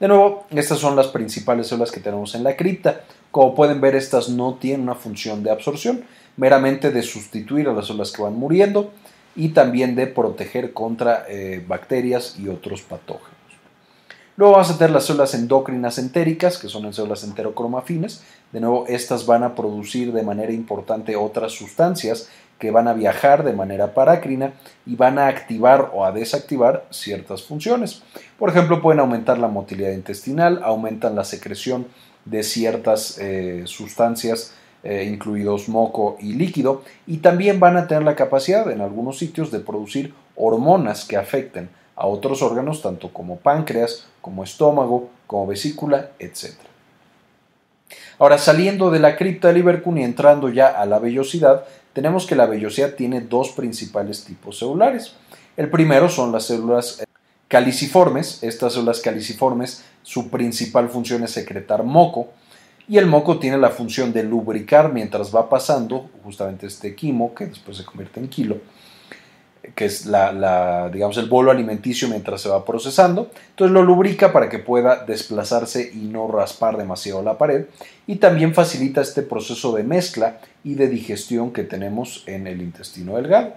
De 0.00 0.08
nuevo, 0.08 0.46
estas 0.50 0.78
son 0.78 0.96
las 0.96 1.08
principales 1.08 1.68
células 1.68 1.90
que 1.90 2.00
tenemos 2.00 2.34
en 2.34 2.44
la 2.44 2.56
cripta. 2.56 3.02
Como 3.30 3.54
pueden 3.54 3.80
ver, 3.80 3.94
estas 3.94 4.28
no 4.28 4.54
tienen 4.54 4.82
una 4.82 4.94
función 4.94 5.42
de 5.42 5.50
absorción, 5.50 6.04
meramente 6.36 6.90
de 6.90 7.02
sustituir 7.02 7.68
a 7.68 7.72
las 7.72 7.86
células 7.86 8.12
que 8.12 8.22
van 8.22 8.34
muriendo 8.34 8.92
y 9.36 9.50
también 9.50 9.94
de 9.94 10.06
proteger 10.06 10.72
contra 10.72 11.26
eh, 11.28 11.64
bacterias 11.66 12.36
y 12.38 12.48
otros 12.48 12.82
patógenos. 12.82 13.36
Luego 14.36 14.52
vamos 14.52 14.70
a 14.70 14.76
tener 14.76 14.90
las 14.90 15.06
células 15.06 15.32
endócrinas 15.34 15.98
entéricas, 15.98 16.58
que 16.58 16.68
son 16.68 16.84
en 16.84 16.92
células 16.92 17.24
enterocromafines. 17.24 18.22
De 18.52 18.60
nuevo, 18.60 18.84
estas 18.86 19.24
van 19.24 19.42
a 19.42 19.54
producir 19.54 20.12
de 20.12 20.22
manera 20.22 20.52
importante 20.52 21.16
otras 21.16 21.52
sustancias 21.52 22.28
que 22.58 22.70
van 22.70 22.86
a 22.86 22.92
viajar 22.92 23.44
de 23.44 23.54
manera 23.54 23.94
parácrina 23.94 24.52
y 24.84 24.96
van 24.96 25.18
a 25.18 25.28
activar 25.28 25.90
o 25.94 26.04
a 26.04 26.12
desactivar 26.12 26.86
ciertas 26.90 27.44
funciones. 27.44 28.02
Por 28.38 28.50
ejemplo, 28.50 28.82
pueden 28.82 29.00
aumentar 29.00 29.38
la 29.38 29.48
motilidad 29.48 29.92
intestinal, 29.92 30.60
aumentan 30.62 31.14
la 31.16 31.24
secreción 31.24 31.86
de 32.26 32.42
ciertas 32.42 33.18
eh, 33.18 33.62
sustancias, 33.66 34.52
eh, 34.88 35.04
incluidos 35.04 35.68
moco 35.68 36.16
y 36.20 36.34
líquido, 36.34 36.84
y 37.08 37.16
también 37.16 37.58
van 37.58 37.76
a 37.76 37.88
tener 37.88 38.04
la 38.04 38.14
capacidad 38.14 38.70
en 38.70 38.80
algunos 38.80 39.18
sitios 39.18 39.50
de 39.50 39.58
producir 39.58 40.14
hormonas 40.36 41.04
que 41.04 41.16
afecten 41.16 41.68
a 41.96 42.06
otros 42.06 42.40
órganos, 42.40 42.82
tanto 42.82 43.12
como 43.12 43.36
páncreas, 43.36 44.06
como 44.20 44.44
estómago, 44.44 45.08
como 45.26 45.48
vesícula, 45.48 46.10
etc. 46.20 46.54
Ahora, 48.20 48.38
saliendo 48.38 48.92
de 48.92 49.00
la 49.00 49.16
cripta 49.16 49.52
del 49.52 49.82
y 49.96 50.02
entrando 50.02 50.50
ya 50.50 50.68
a 50.68 50.86
la 50.86 51.00
vellosidad, 51.00 51.64
tenemos 51.92 52.24
que 52.24 52.36
la 52.36 52.46
vellosidad 52.46 52.94
tiene 52.94 53.22
dos 53.22 53.50
principales 53.50 54.24
tipos 54.24 54.58
celulares. 54.60 55.16
El 55.56 55.68
primero 55.68 56.08
son 56.08 56.30
las 56.30 56.44
células 56.44 57.00
eh, 57.00 57.06
caliciformes. 57.48 58.42
Estas 58.44 58.74
células 58.74 59.00
caliciformes, 59.00 59.82
su 60.04 60.30
principal 60.30 60.88
función 60.88 61.24
es 61.24 61.32
secretar 61.32 61.82
moco. 61.82 62.28
Y 62.88 62.98
el 62.98 63.06
moco 63.06 63.38
tiene 63.38 63.58
la 63.58 63.70
función 63.70 64.12
de 64.12 64.22
lubricar 64.22 64.92
mientras 64.92 65.34
va 65.34 65.48
pasando 65.48 66.10
justamente 66.22 66.66
este 66.66 66.94
quimo, 66.94 67.34
que 67.34 67.46
después 67.46 67.76
se 67.76 67.84
convierte 67.84 68.20
en 68.20 68.28
kilo 68.28 68.58
que 69.74 69.86
es 69.86 70.06
la, 70.06 70.90
digamos, 70.92 71.16
el 71.16 71.28
bolo 71.28 71.50
alimenticio 71.50 72.08
mientras 72.08 72.40
se 72.40 72.48
va 72.48 72.64
procesando. 72.64 73.30
Entonces 73.50 73.72
lo 73.72 73.82
lubrica 73.82 74.32
para 74.32 74.48
que 74.48 74.58
pueda 74.58 75.04
desplazarse 75.04 75.90
y 75.92 76.06
no 76.06 76.28
raspar 76.28 76.76
demasiado 76.76 77.22
la 77.22 77.38
pared. 77.38 77.66
Y 78.06 78.16
también 78.16 78.54
facilita 78.54 79.00
este 79.00 79.22
proceso 79.22 79.74
de 79.74 79.82
mezcla 79.82 80.38
y 80.62 80.74
de 80.74 80.88
digestión 80.88 81.52
que 81.52 81.64
tenemos 81.64 82.22
en 82.26 82.46
el 82.46 82.62
intestino 82.62 83.16
delgado. 83.16 83.54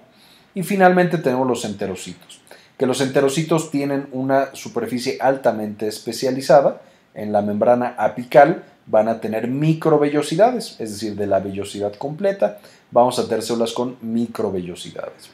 Y 0.55 0.63
finalmente 0.63 1.19
tenemos 1.19 1.47
los 1.47 1.63
enterocitos, 1.63 2.41
que 2.77 2.87
los 2.87 3.01
enterocitos 3.01 3.69
tienen 3.69 4.07
una 4.11 4.55
superficie 4.55 5.17
altamente 5.21 5.87
especializada 5.87 6.81
en 7.13 7.31
la 7.31 7.41
membrana 7.41 7.95
apical, 7.97 8.63
van 8.89 9.07
a 9.07 9.21
tener 9.21 9.47
microvellosidades, 9.47 10.75
es 10.79 10.91
decir, 10.93 11.15
de 11.15 11.27
la 11.27 11.39
vellosidad 11.39 11.93
completa, 11.93 12.59
vamos 12.91 13.19
a 13.19 13.27
tener 13.27 13.43
células 13.43 13.71
con 13.71 13.97
microvellosidades. 14.01 15.29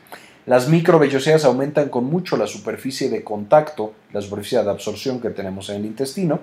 Las 0.46 0.68
microvellosidades 0.68 1.46
aumentan 1.46 1.90
con 1.90 2.04
mucho 2.06 2.38
la 2.38 2.48
superficie 2.48 3.10
de 3.10 3.24
contacto, 3.24 3.94
la 4.12 4.22
superficie 4.22 4.62
de 4.62 4.70
absorción 4.70 5.22
que 5.22 5.30
tenemos 5.30 5.70
en 5.70 5.78
el 5.78 5.86
intestino, 5.86 6.42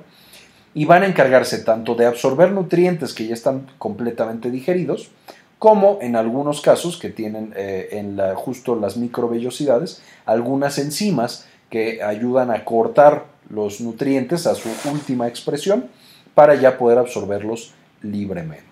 y 0.75 0.87
van 0.87 1.03
a 1.03 1.07
encargarse 1.07 1.59
tanto 1.59 1.95
de 1.95 2.07
absorber 2.07 2.51
nutrientes 2.51 3.13
que 3.13 3.27
ya 3.27 3.35
están 3.35 3.71
completamente 3.79 4.51
digeridos, 4.51 5.11
como 5.59 5.99
en 6.01 6.17
algunos 6.17 6.63
casos 6.63 6.97
que 6.97 7.11
tienen 7.11 7.53
eh, 7.55 7.91
en 7.93 8.19
justo 8.35 8.75
las 8.75 8.97
microvellosidades 8.97 10.03
algunas 10.25 10.79
enzimas 10.79 11.47
que 11.71 12.03
ayudan 12.03 12.51
a 12.51 12.65
cortar 12.65 13.27
los 13.49 13.81
nutrientes 13.81 14.47
a 14.47 14.57
su 14.57 14.69
última 14.91 15.29
expresión 15.29 15.89
para 16.35 16.55
ya 16.55 16.79
poder 16.79 16.99
absorberlos 16.99 17.73
libremente. 18.03 18.67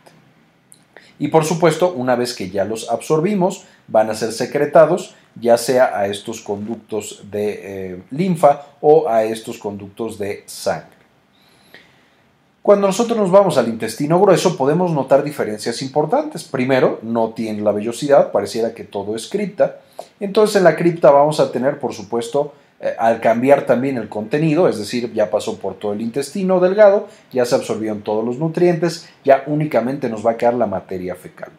Y 1.18 1.28
por 1.28 1.44
supuesto, 1.44 1.92
una 1.92 2.16
vez 2.16 2.34
que 2.34 2.50
ya 2.50 2.64
los 2.64 2.88
absorbimos, 2.88 3.64
van 3.88 4.10
a 4.10 4.14
ser 4.14 4.32
secretados 4.32 5.14
ya 5.38 5.56
sea 5.56 5.96
a 5.96 6.06
estos 6.06 6.40
conductos 6.40 7.22
de 7.30 7.60
eh, 7.62 8.02
linfa 8.10 8.62
o 8.80 9.08
a 9.08 9.24
estos 9.24 9.58
conductos 9.58 10.18
de 10.18 10.42
sangre. 10.46 10.98
Cuando 12.62 12.86
nosotros 12.86 13.16
nos 13.16 13.30
vamos 13.30 13.56
al 13.56 13.68
intestino 13.68 14.20
grueso 14.20 14.56
podemos 14.56 14.92
notar 14.92 15.24
diferencias 15.24 15.80
importantes. 15.80 16.44
Primero, 16.44 16.98
no 17.02 17.30
tiene 17.30 17.62
la 17.62 17.72
vellosidad, 17.72 18.32
pareciera 18.32 18.74
que 18.74 18.84
todo 18.84 19.16
es 19.16 19.28
cripta. 19.28 19.80
Entonces 20.18 20.56
en 20.56 20.64
la 20.64 20.76
cripta 20.76 21.10
vamos 21.10 21.40
a 21.40 21.50
tener, 21.52 21.78
por 21.78 21.94
supuesto, 21.94 22.52
eh, 22.80 22.94
al 22.98 23.20
cambiar 23.20 23.66
también 23.66 23.98
el 23.98 24.08
contenido, 24.08 24.66
es 24.66 24.78
decir, 24.78 25.12
ya 25.12 25.30
pasó 25.30 25.58
por 25.58 25.74
todo 25.74 25.92
el 25.92 26.00
intestino 26.00 26.60
delgado, 26.60 27.08
ya 27.30 27.44
se 27.44 27.54
absorbieron 27.54 28.00
todos 28.00 28.24
los 28.24 28.38
nutrientes, 28.38 29.08
ya 29.22 29.44
únicamente 29.46 30.08
nos 30.08 30.24
va 30.26 30.32
a 30.32 30.36
quedar 30.38 30.54
la 30.54 30.66
materia 30.66 31.14
fecal. 31.14 31.50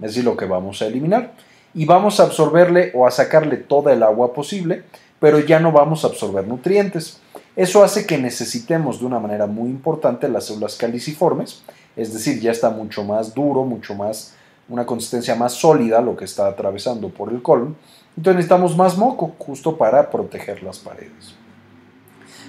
Es 0.00 0.10
decir, 0.10 0.24
lo 0.24 0.36
que 0.36 0.46
vamos 0.46 0.82
a 0.82 0.86
eliminar 0.86 1.32
y 1.74 1.84
vamos 1.84 2.18
a 2.18 2.24
absorberle 2.24 2.90
o 2.94 3.06
a 3.06 3.12
sacarle 3.12 3.56
toda 3.56 3.92
el 3.92 4.02
agua 4.02 4.32
posible, 4.32 4.82
pero 5.20 5.38
ya 5.38 5.60
no 5.60 5.70
vamos 5.70 6.04
a 6.04 6.08
absorber 6.08 6.46
nutrientes. 6.46 7.20
Eso 7.54 7.84
hace 7.84 8.04
que 8.04 8.18
necesitemos 8.18 8.98
de 8.98 9.06
una 9.06 9.20
manera 9.20 9.46
muy 9.46 9.70
importante 9.70 10.28
las 10.28 10.46
células 10.46 10.76
caliciformes, 10.76 11.62
es 11.94 12.12
decir, 12.12 12.40
ya 12.40 12.50
está 12.50 12.70
mucho 12.70 13.04
más 13.04 13.32
duro, 13.32 13.62
mucho 13.62 13.94
más, 13.94 14.34
una 14.68 14.84
consistencia 14.84 15.36
más 15.36 15.52
sólida 15.52 16.00
lo 16.00 16.16
que 16.16 16.24
está 16.24 16.48
atravesando 16.48 17.10
por 17.10 17.32
el 17.32 17.42
colon. 17.42 17.76
Entonces 18.16 18.36
necesitamos 18.36 18.76
más 18.76 18.96
moco 18.96 19.34
justo 19.38 19.76
para 19.76 20.10
proteger 20.10 20.62
las 20.62 20.78
paredes. 20.78 21.34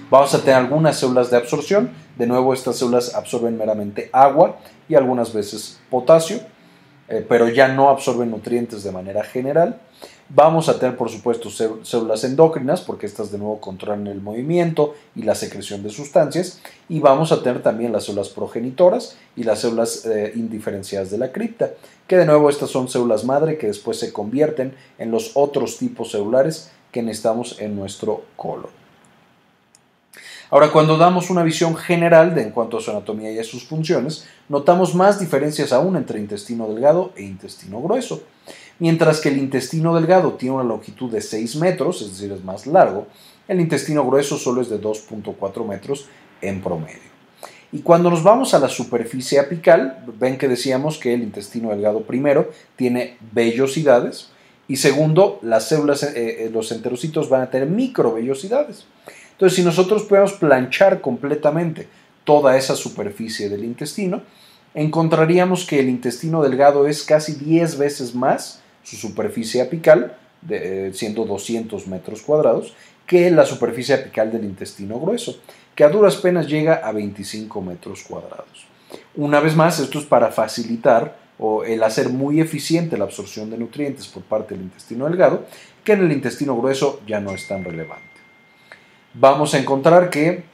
Vamos 0.08 0.32
a 0.34 0.40
tener 0.40 0.54
algunas 0.54 0.98
células 0.98 1.30
de 1.30 1.36
absorción. 1.36 1.90
De 2.16 2.26
nuevo, 2.26 2.54
estas 2.54 2.76
células 2.76 3.14
absorben 3.14 3.58
meramente 3.58 4.08
agua 4.12 4.56
y 4.88 4.94
algunas 4.94 5.32
veces 5.32 5.80
potasio. 5.90 6.40
Eh, 7.08 7.24
pero 7.28 7.48
ya 7.48 7.68
no 7.68 7.88
absorben 7.88 8.30
nutrientes 8.30 8.84
de 8.84 8.92
manera 8.92 9.24
general. 9.24 9.80
Vamos 10.28 10.68
a 10.68 10.80
tener, 10.80 10.96
por 10.96 11.08
supuesto, 11.08 11.50
células 11.50 12.24
endócrinas, 12.24 12.80
porque 12.80 13.06
estas 13.06 13.30
de 13.30 13.38
nuevo 13.38 13.60
controlan 13.60 14.08
el 14.08 14.20
movimiento 14.20 14.94
y 15.14 15.22
la 15.22 15.36
secreción 15.36 15.84
de 15.84 15.90
sustancias. 15.90 16.60
Y 16.88 16.98
vamos 16.98 17.30
a 17.30 17.42
tener 17.44 17.62
también 17.62 17.92
las 17.92 18.06
células 18.06 18.30
progenitoras 18.30 19.16
y 19.36 19.44
las 19.44 19.60
células 19.60 20.04
eh, 20.04 20.32
indiferenciadas 20.34 21.12
de 21.12 21.18
la 21.18 21.30
cripta, 21.30 21.70
que 22.08 22.16
de 22.16 22.26
nuevo 22.26 22.50
estas 22.50 22.70
son 22.70 22.88
células 22.88 23.24
madre 23.24 23.56
que 23.56 23.68
después 23.68 24.00
se 24.00 24.12
convierten 24.12 24.74
en 24.98 25.12
los 25.12 25.30
otros 25.34 25.78
tipos 25.78 26.10
celulares 26.10 26.72
que 26.90 27.02
necesitamos 27.02 27.60
en 27.60 27.76
nuestro 27.76 28.24
colon. 28.36 28.85
Ahora, 30.50 30.70
cuando 30.70 30.96
damos 30.96 31.28
una 31.30 31.42
visión 31.42 31.74
general 31.74 32.34
de 32.34 32.42
en 32.42 32.50
cuanto 32.50 32.78
a 32.78 32.80
su 32.80 32.90
anatomía 32.90 33.32
y 33.32 33.38
a 33.38 33.44
sus 33.44 33.64
funciones, 33.64 34.26
notamos 34.48 34.94
más 34.94 35.18
diferencias 35.18 35.72
aún 35.72 35.96
entre 35.96 36.20
intestino 36.20 36.68
delgado 36.68 37.12
e 37.16 37.24
intestino 37.24 37.82
grueso. 37.82 38.22
Mientras 38.78 39.20
que 39.20 39.30
el 39.30 39.38
intestino 39.38 39.94
delgado 39.94 40.34
tiene 40.34 40.54
una 40.54 40.64
longitud 40.64 41.10
de 41.10 41.20
6 41.20 41.56
metros, 41.56 42.02
es 42.02 42.10
decir, 42.10 42.30
es 42.30 42.44
más 42.44 42.66
largo, 42.66 43.06
el 43.48 43.60
intestino 43.60 44.06
grueso 44.06 44.36
solo 44.36 44.60
es 44.60 44.68
de 44.68 44.80
2.4 44.80 45.66
metros 45.66 46.06
en 46.40 46.62
promedio. 46.62 47.16
Y 47.72 47.80
cuando 47.80 48.10
nos 48.10 48.22
vamos 48.22 48.54
a 48.54 48.60
la 48.60 48.68
superficie 48.68 49.40
apical, 49.40 50.04
ven 50.18 50.38
que 50.38 50.46
decíamos 50.46 50.98
que 50.98 51.14
el 51.14 51.22
intestino 51.22 51.70
delgado 51.70 52.02
primero 52.02 52.50
tiene 52.76 53.16
vellosidades 53.32 54.30
y 54.68 54.76
segundo, 54.76 55.38
las 55.42 55.68
células, 55.68 56.02
eh, 56.02 56.12
eh, 56.16 56.50
los 56.52 56.72
enterocitos 56.72 57.28
van 57.28 57.42
a 57.42 57.50
tener 57.50 57.68
microvellosidades. 57.68 58.86
Entonces, 59.36 59.56
si 59.56 59.62
nosotros 59.62 60.04
podemos 60.04 60.32
planchar 60.32 61.02
completamente 61.02 61.86
toda 62.24 62.56
esa 62.56 62.74
superficie 62.74 63.50
del 63.50 63.64
intestino, 63.64 64.22
encontraríamos 64.74 65.66
que 65.66 65.78
el 65.78 65.90
intestino 65.90 66.42
delgado 66.42 66.86
es 66.86 67.02
casi 67.02 67.34
10 67.34 67.76
veces 67.76 68.14
más 68.14 68.62
su 68.82 68.96
superficie 68.96 69.60
apical, 69.60 70.16
de, 70.40 70.88
eh, 70.88 70.94
siendo 70.94 71.26
200 71.26 71.86
metros 71.86 72.22
cuadrados, 72.22 72.72
que 73.06 73.30
la 73.30 73.44
superficie 73.44 73.94
apical 73.94 74.32
del 74.32 74.44
intestino 74.44 74.98
grueso, 74.98 75.38
que 75.74 75.84
a 75.84 75.90
duras 75.90 76.16
penas 76.16 76.46
llega 76.46 76.76
a 76.76 76.92
25 76.92 77.60
metros 77.60 78.04
cuadrados. 78.04 78.66
Una 79.16 79.40
vez 79.40 79.54
más, 79.54 79.78
esto 79.78 79.98
es 79.98 80.06
para 80.06 80.32
facilitar 80.32 81.18
o 81.38 81.62
el 81.62 81.82
hacer 81.82 82.08
muy 82.08 82.40
eficiente 82.40 82.96
la 82.96 83.04
absorción 83.04 83.50
de 83.50 83.58
nutrientes 83.58 84.06
por 84.06 84.22
parte 84.22 84.54
del 84.54 84.64
intestino 84.64 85.04
delgado, 85.04 85.44
que 85.84 85.92
en 85.92 86.06
el 86.06 86.12
intestino 86.12 86.56
grueso 86.56 87.02
ya 87.06 87.20
no 87.20 87.32
es 87.32 87.46
tan 87.46 87.64
relevante 87.64 88.15
vamos 89.18 89.54
a 89.54 89.58
encontrar 89.58 90.10
que 90.10 90.44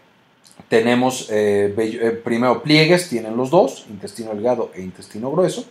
tenemos 0.69 1.29
eh, 1.31 1.75
eh, 1.77 2.21
primero 2.25 2.63
pliegues, 2.63 3.09
tienen 3.09 3.37
los 3.37 3.51
dos, 3.51 3.87
intestino 3.91 4.31
delgado 4.35 4.71
e 4.75 4.83
intestino 4.83 5.31
grueso. 5.31 5.65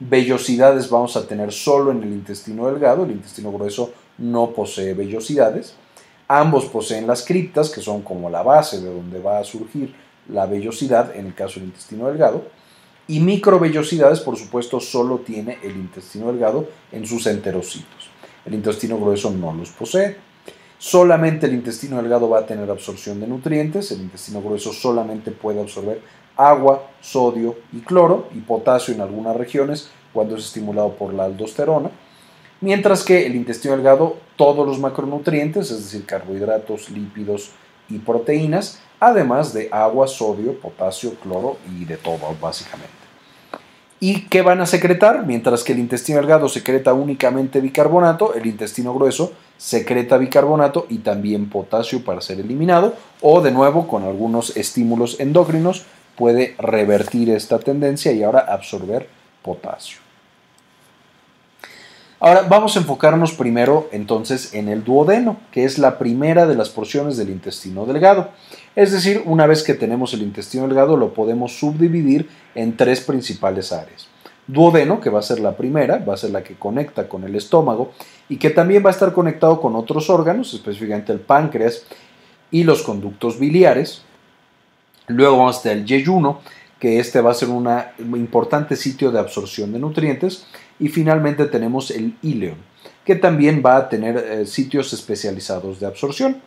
Vellosidades 0.00 0.88
vamos 0.88 1.16
a 1.16 1.26
tener 1.26 1.52
solo 1.52 1.90
en 1.90 2.02
el 2.02 2.12
intestino 2.12 2.70
delgado, 2.70 3.04
el 3.04 3.10
intestino 3.10 3.52
grueso 3.52 3.92
no 4.18 4.50
posee 4.50 4.94
vellosidades. 4.94 5.74
Ambos 6.28 6.66
poseen 6.66 7.06
las 7.06 7.24
criptas, 7.24 7.70
que 7.70 7.80
son 7.80 8.02
como 8.02 8.30
la 8.30 8.42
base 8.42 8.80
de 8.80 8.92
donde 8.92 9.18
va 9.18 9.38
a 9.38 9.44
surgir 9.44 9.94
la 10.28 10.46
vellosidad 10.46 11.16
en 11.16 11.26
el 11.26 11.34
caso 11.34 11.54
del 11.58 11.70
intestino 11.70 12.06
delgado. 12.08 12.42
Y 13.08 13.20
microvellosidades, 13.20 14.20
por 14.20 14.36
supuesto, 14.36 14.78
solo 14.78 15.20
tiene 15.20 15.58
el 15.62 15.72
intestino 15.72 16.26
delgado 16.26 16.68
en 16.92 17.06
sus 17.06 17.26
enterocitos. 17.26 18.10
El 18.44 18.54
intestino 18.54 18.98
grueso 18.98 19.30
no 19.30 19.54
los 19.54 19.70
posee. 19.70 20.27
Solamente 20.78 21.46
el 21.46 21.54
intestino 21.54 21.96
delgado 21.96 22.30
va 22.30 22.40
a 22.40 22.46
tener 22.46 22.70
absorción 22.70 23.18
de 23.18 23.26
nutrientes, 23.26 23.90
el 23.90 24.00
intestino 24.00 24.40
grueso 24.40 24.72
solamente 24.72 25.32
puede 25.32 25.60
absorber 25.60 26.00
agua, 26.36 26.88
sodio 27.00 27.56
y 27.72 27.80
cloro 27.80 28.28
y 28.32 28.38
potasio 28.38 28.94
en 28.94 29.00
algunas 29.00 29.36
regiones 29.36 29.90
cuando 30.12 30.36
es 30.36 30.44
estimulado 30.44 30.92
por 30.92 31.12
la 31.12 31.24
aldosterona, 31.24 31.90
mientras 32.60 33.02
que 33.02 33.26
el 33.26 33.34
intestino 33.34 33.74
delgado 33.74 34.18
todos 34.36 34.66
los 34.66 34.78
macronutrientes, 34.78 35.72
es 35.72 35.82
decir, 35.84 36.06
carbohidratos, 36.06 36.90
lípidos 36.90 37.50
y 37.88 37.98
proteínas, 37.98 38.80
además 39.00 39.52
de 39.52 39.68
agua, 39.72 40.06
sodio, 40.06 40.60
potasio, 40.60 41.14
cloro 41.14 41.56
y 41.76 41.84
de 41.86 41.96
todo, 41.96 42.36
básicamente. 42.40 42.97
¿Y 44.00 44.26
qué 44.28 44.42
van 44.42 44.60
a 44.60 44.66
secretar? 44.66 45.26
Mientras 45.26 45.64
que 45.64 45.72
el 45.72 45.80
intestino 45.80 46.18
delgado 46.18 46.48
secreta 46.48 46.92
únicamente 46.92 47.60
bicarbonato, 47.60 48.34
el 48.34 48.46
intestino 48.46 48.94
grueso 48.94 49.32
secreta 49.56 50.18
bicarbonato 50.18 50.86
y 50.88 50.98
también 50.98 51.50
potasio 51.50 52.04
para 52.04 52.20
ser 52.20 52.38
eliminado, 52.38 52.94
o 53.20 53.40
de 53.40 53.50
nuevo 53.50 53.88
con 53.88 54.04
algunos 54.04 54.56
estímulos 54.56 55.18
endócrinos 55.18 55.84
puede 56.16 56.54
revertir 56.58 57.30
esta 57.30 57.58
tendencia 57.58 58.12
y 58.12 58.22
ahora 58.22 58.40
absorber 58.40 59.08
potasio. 59.42 60.07
Ahora 62.20 62.42
vamos 62.42 62.76
a 62.76 62.80
enfocarnos 62.80 63.32
primero 63.32 63.88
entonces 63.92 64.52
en 64.52 64.68
el 64.68 64.82
duodeno, 64.82 65.36
que 65.52 65.64
es 65.64 65.78
la 65.78 65.98
primera 65.98 66.48
de 66.48 66.56
las 66.56 66.68
porciones 66.68 67.16
del 67.16 67.30
intestino 67.30 67.86
delgado. 67.86 68.30
Es 68.74 68.90
decir, 68.90 69.22
una 69.24 69.46
vez 69.46 69.62
que 69.62 69.74
tenemos 69.74 70.12
el 70.14 70.22
intestino 70.22 70.66
delgado 70.66 70.96
lo 70.96 71.14
podemos 71.14 71.56
subdividir 71.56 72.28
en 72.56 72.76
tres 72.76 73.00
principales 73.00 73.72
áreas. 73.72 74.08
Duodeno, 74.48 74.98
que 74.98 75.10
va 75.10 75.20
a 75.20 75.22
ser 75.22 75.38
la 75.38 75.56
primera, 75.56 75.98
va 75.98 76.14
a 76.14 76.16
ser 76.16 76.30
la 76.30 76.42
que 76.42 76.56
conecta 76.56 77.08
con 77.08 77.22
el 77.22 77.36
estómago 77.36 77.92
y 78.28 78.38
que 78.38 78.50
también 78.50 78.84
va 78.84 78.88
a 78.88 78.94
estar 78.94 79.12
conectado 79.12 79.60
con 79.60 79.76
otros 79.76 80.10
órganos, 80.10 80.52
específicamente 80.54 81.12
el 81.12 81.20
páncreas 81.20 81.84
y 82.50 82.64
los 82.64 82.82
conductos 82.82 83.38
biliares. 83.38 84.02
Luego 85.06 85.36
vamos 85.36 85.58
hasta 85.58 85.70
el 85.70 85.84
yeyuno, 85.84 86.40
que 86.80 86.98
este 86.98 87.20
va 87.20 87.30
a 87.30 87.34
ser 87.34 87.48
un 87.48 87.68
importante 88.16 88.74
sitio 88.74 89.12
de 89.12 89.20
absorción 89.20 89.72
de 89.72 89.78
nutrientes. 89.78 90.46
Y 90.78 90.88
finalmente 90.88 91.46
tenemos 91.46 91.90
el 91.90 92.16
ileón, 92.22 92.58
que 93.04 93.16
también 93.16 93.62
va 93.64 93.76
a 93.76 93.88
tener 93.88 94.16
eh, 94.16 94.46
sitios 94.46 94.92
especializados 94.92 95.80
de 95.80 95.86
absorción. 95.86 96.40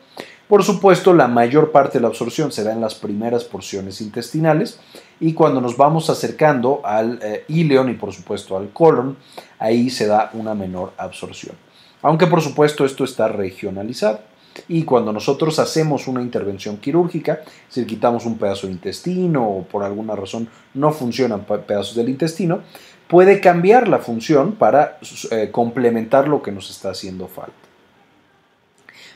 Por 0.47 0.63
supuesto, 0.63 1.13
la 1.13 1.29
mayor 1.29 1.71
parte 1.71 1.97
de 1.97 2.01
la 2.01 2.09
absorción 2.09 2.51
se 2.51 2.63
da 2.63 2.73
en 2.73 2.81
las 2.81 2.95
primeras 2.95 3.45
porciones 3.45 4.01
intestinales 4.01 4.79
y 5.21 5.33
cuando 5.33 5.61
nos 5.61 5.77
vamos 5.77 6.09
acercando 6.09 6.81
al 6.83 7.19
eh, 7.21 7.45
y 7.47 7.63
por 7.93 8.11
supuesto 8.11 8.57
al 8.57 8.71
colon, 8.71 9.15
ahí 9.59 9.89
se 9.89 10.07
da 10.07 10.29
una 10.33 10.53
menor 10.53 10.91
absorción. 10.97 11.55
Aunque 12.01 12.27
por 12.27 12.41
supuesto 12.41 12.83
esto 12.83 13.03
está 13.05 13.27
regionalizado. 13.27 14.19
Y 14.67 14.83
cuando 14.83 15.13
nosotros 15.13 15.59
hacemos 15.59 16.07
una 16.07 16.21
intervención 16.21 16.77
quirúrgica, 16.77 17.41
si 17.69 17.85
quitamos 17.85 18.25
un 18.25 18.37
pedazo 18.37 18.67
de 18.67 18.73
intestino 18.73 19.47
o 19.47 19.63
por 19.63 19.83
alguna 19.83 20.15
razón 20.15 20.49
no 20.73 20.91
funcionan 20.91 21.45
pedazos 21.45 21.95
del 21.95 22.09
intestino, 22.09 22.61
puede 23.11 23.41
cambiar 23.41 23.89
la 23.89 23.99
función 23.99 24.53
para 24.53 24.97
eh, 25.31 25.49
complementar 25.51 26.29
lo 26.29 26.41
que 26.41 26.53
nos 26.53 26.69
está 26.69 26.91
haciendo 26.91 27.27
falta. 27.27 27.51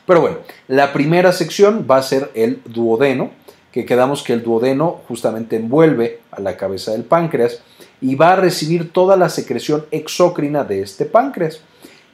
Pero 0.06 0.20
bueno, 0.20 0.36
la 0.68 0.92
primera 0.92 1.32
sección 1.32 1.86
va 1.90 1.96
a 1.96 2.02
ser 2.02 2.30
el 2.34 2.60
duodeno, 2.66 3.30
que 3.72 3.86
quedamos 3.86 4.22
que 4.22 4.34
el 4.34 4.42
duodeno 4.42 5.00
justamente 5.08 5.56
envuelve 5.56 6.20
a 6.30 6.42
la 6.42 6.58
cabeza 6.58 6.92
del 6.92 7.04
páncreas 7.04 7.62
y 8.02 8.16
va 8.16 8.34
a 8.34 8.36
recibir 8.36 8.92
toda 8.92 9.16
la 9.16 9.30
secreción 9.30 9.86
exócrina 9.90 10.62
de 10.62 10.82
este 10.82 11.06
páncreas 11.06 11.62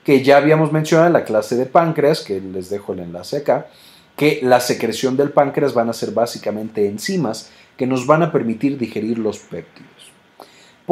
que 0.05 0.23
ya 0.23 0.37
habíamos 0.37 0.71
mencionado 0.71 1.09
en 1.09 1.15
la 1.15 1.25
clase 1.25 1.57
de 1.57 1.67
páncreas, 1.67 2.21
que 2.21 2.41
les 2.41 2.71
dejo 2.71 2.93
el 2.93 3.01
enlace 3.01 3.39
acá, 3.39 3.67
que 4.15 4.39
la 4.45 4.61
secreción 4.61 5.17
del 5.17 5.31
páncreas 5.31 5.75
van 5.75 5.91
a 5.91 5.95
ser 5.95 6.13
básicamente 6.13 6.87
enzimas 6.87 7.51
que 7.77 7.89
nos 7.89 8.07
van 8.07 8.23
a 8.23 8.31
permitir 8.31 8.79
digerir 8.79 9.19
los 9.19 9.41
péptidos. 9.41 10.02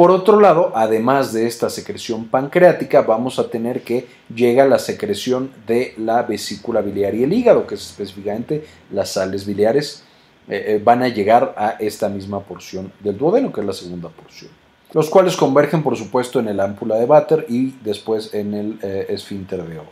Por 0.01 0.09
otro 0.09 0.39
lado, 0.39 0.71
además 0.73 1.31
de 1.31 1.45
esta 1.45 1.69
secreción 1.69 2.25
pancreática, 2.25 3.03
vamos 3.03 3.37
a 3.37 3.51
tener 3.51 3.83
que 3.83 4.07
llega 4.33 4.65
la 4.65 4.79
secreción 4.79 5.51
de 5.67 5.93
la 5.95 6.23
vesícula 6.23 6.81
biliar 6.81 7.13
y 7.13 7.21
el 7.21 7.31
hígado, 7.31 7.67
que 7.67 7.75
es 7.75 7.81
específicamente 7.81 8.65
las 8.91 9.11
sales 9.11 9.45
biliares, 9.45 10.03
eh, 10.47 10.63
eh, 10.65 10.81
van 10.83 11.03
a 11.03 11.07
llegar 11.07 11.53
a 11.55 11.75
esta 11.77 12.09
misma 12.09 12.39
porción 12.39 12.91
del 12.99 13.15
duodeno, 13.15 13.53
que 13.53 13.61
es 13.61 13.67
la 13.67 13.73
segunda 13.73 14.09
porción 14.09 14.49
los 14.93 15.07
cuales 15.07 15.37
convergen 15.37 15.83
por 15.83 15.95
supuesto 15.95 16.39
en 16.39 16.47
el 16.47 16.59
ámpula 16.59 16.95
de 16.95 17.05
Bater 17.05 17.45
y 17.47 17.75
después 17.83 18.33
en 18.33 18.55
el 18.55 18.79
eh, 18.81 19.05
esfínter 19.09 19.63
de 19.63 19.77
Owen. 19.77 19.89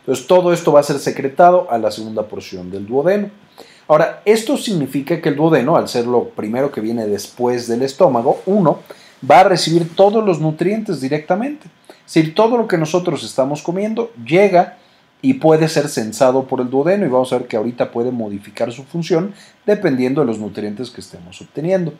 Entonces 0.00 0.26
todo 0.26 0.54
esto 0.54 0.72
va 0.72 0.80
a 0.80 0.84
ser 0.84 0.98
secretado 0.98 1.70
a 1.70 1.76
la 1.76 1.90
segunda 1.90 2.22
porción 2.22 2.70
del 2.70 2.86
duodeno. 2.86 3.30
Ahora, 3.88 4.22
esto 4.24 4.56
significa 4.56 5.20
que 5.20 5.28
el 5.28 5.36
duodeno, 5.36 5.76
al 5.76 5.88
ser 5.88 6.06
lo 6.06 6.30
primero 6.30 6.72
que 6.72 6.80
viene 6.80 7.06
después 7.06 7.68
del 7.68 7.82
estómago, 7.82 8.40
uno, 8.46 8.80
va 9.28 9.40
a 9.40 9.44
recibir 9.44 9.94
todos 9.94 10.24
los 10.24 10.40
nutrientes 10.40 11.00
directamente. 11.00 11.66
Es 12.06 12.14
decir, 12.14 12.34
todo 12.34 12.56
lo 12.56 12.68
que 12.68 12.78
nosotros 12.78 13.24
estamos 13.24 13.62
comiendo 13.62 14.12
llega 14.24 14.76
y 15.22 15.34
puede 15.34 15.68
ser 15.68 15.88
sensado 15.88 16.44
por 16.44 16.60
el 16.60 16.68
duodeno 16.68 17.06
y 17.06 17.08
vamos 17.08 17.32
a 17.32 17.38
ver 17.38 17.48
que 17.48 17.56
ahorita 17.56 17.90
puede 17.90 18.10
modificar 18.10 18.70
su 18.72 18.84
función 18.84 19.32
dependiendo 19.64 20.20
de 20.20 20.26
los 20.26 20.38
nutrientes 20.38 20.90
que 20.90 21.00
estemos 21.00 21.40
obteniendo. 21.40 21.94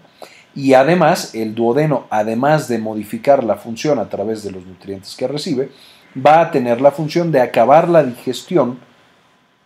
Y 0.54 0.74
además, 0.74 1.34
el 1.34 1.54
duodeno, 1.54 2.06
además 2.10 2.68
de 2.68 2.78
modificar 2.78 3.42
la 3.42 3.56
función 3.56 3.98
a 3.98 4.08
través 4.08 4.42
de 4.44 4.52
los 4.52 4.66
nutrientes 4.66 5.16
que 5.16 5.26
recibe, 5.26 5.70
va 6.14 6.42
a 6.42 6.50
tener 6.50 6.80
la 6.80 6.92
función 6.92 7.32
de 7.32 7.40
acabar 7.40 7.88
la 7.88 8.04
digestión 8.04 8.78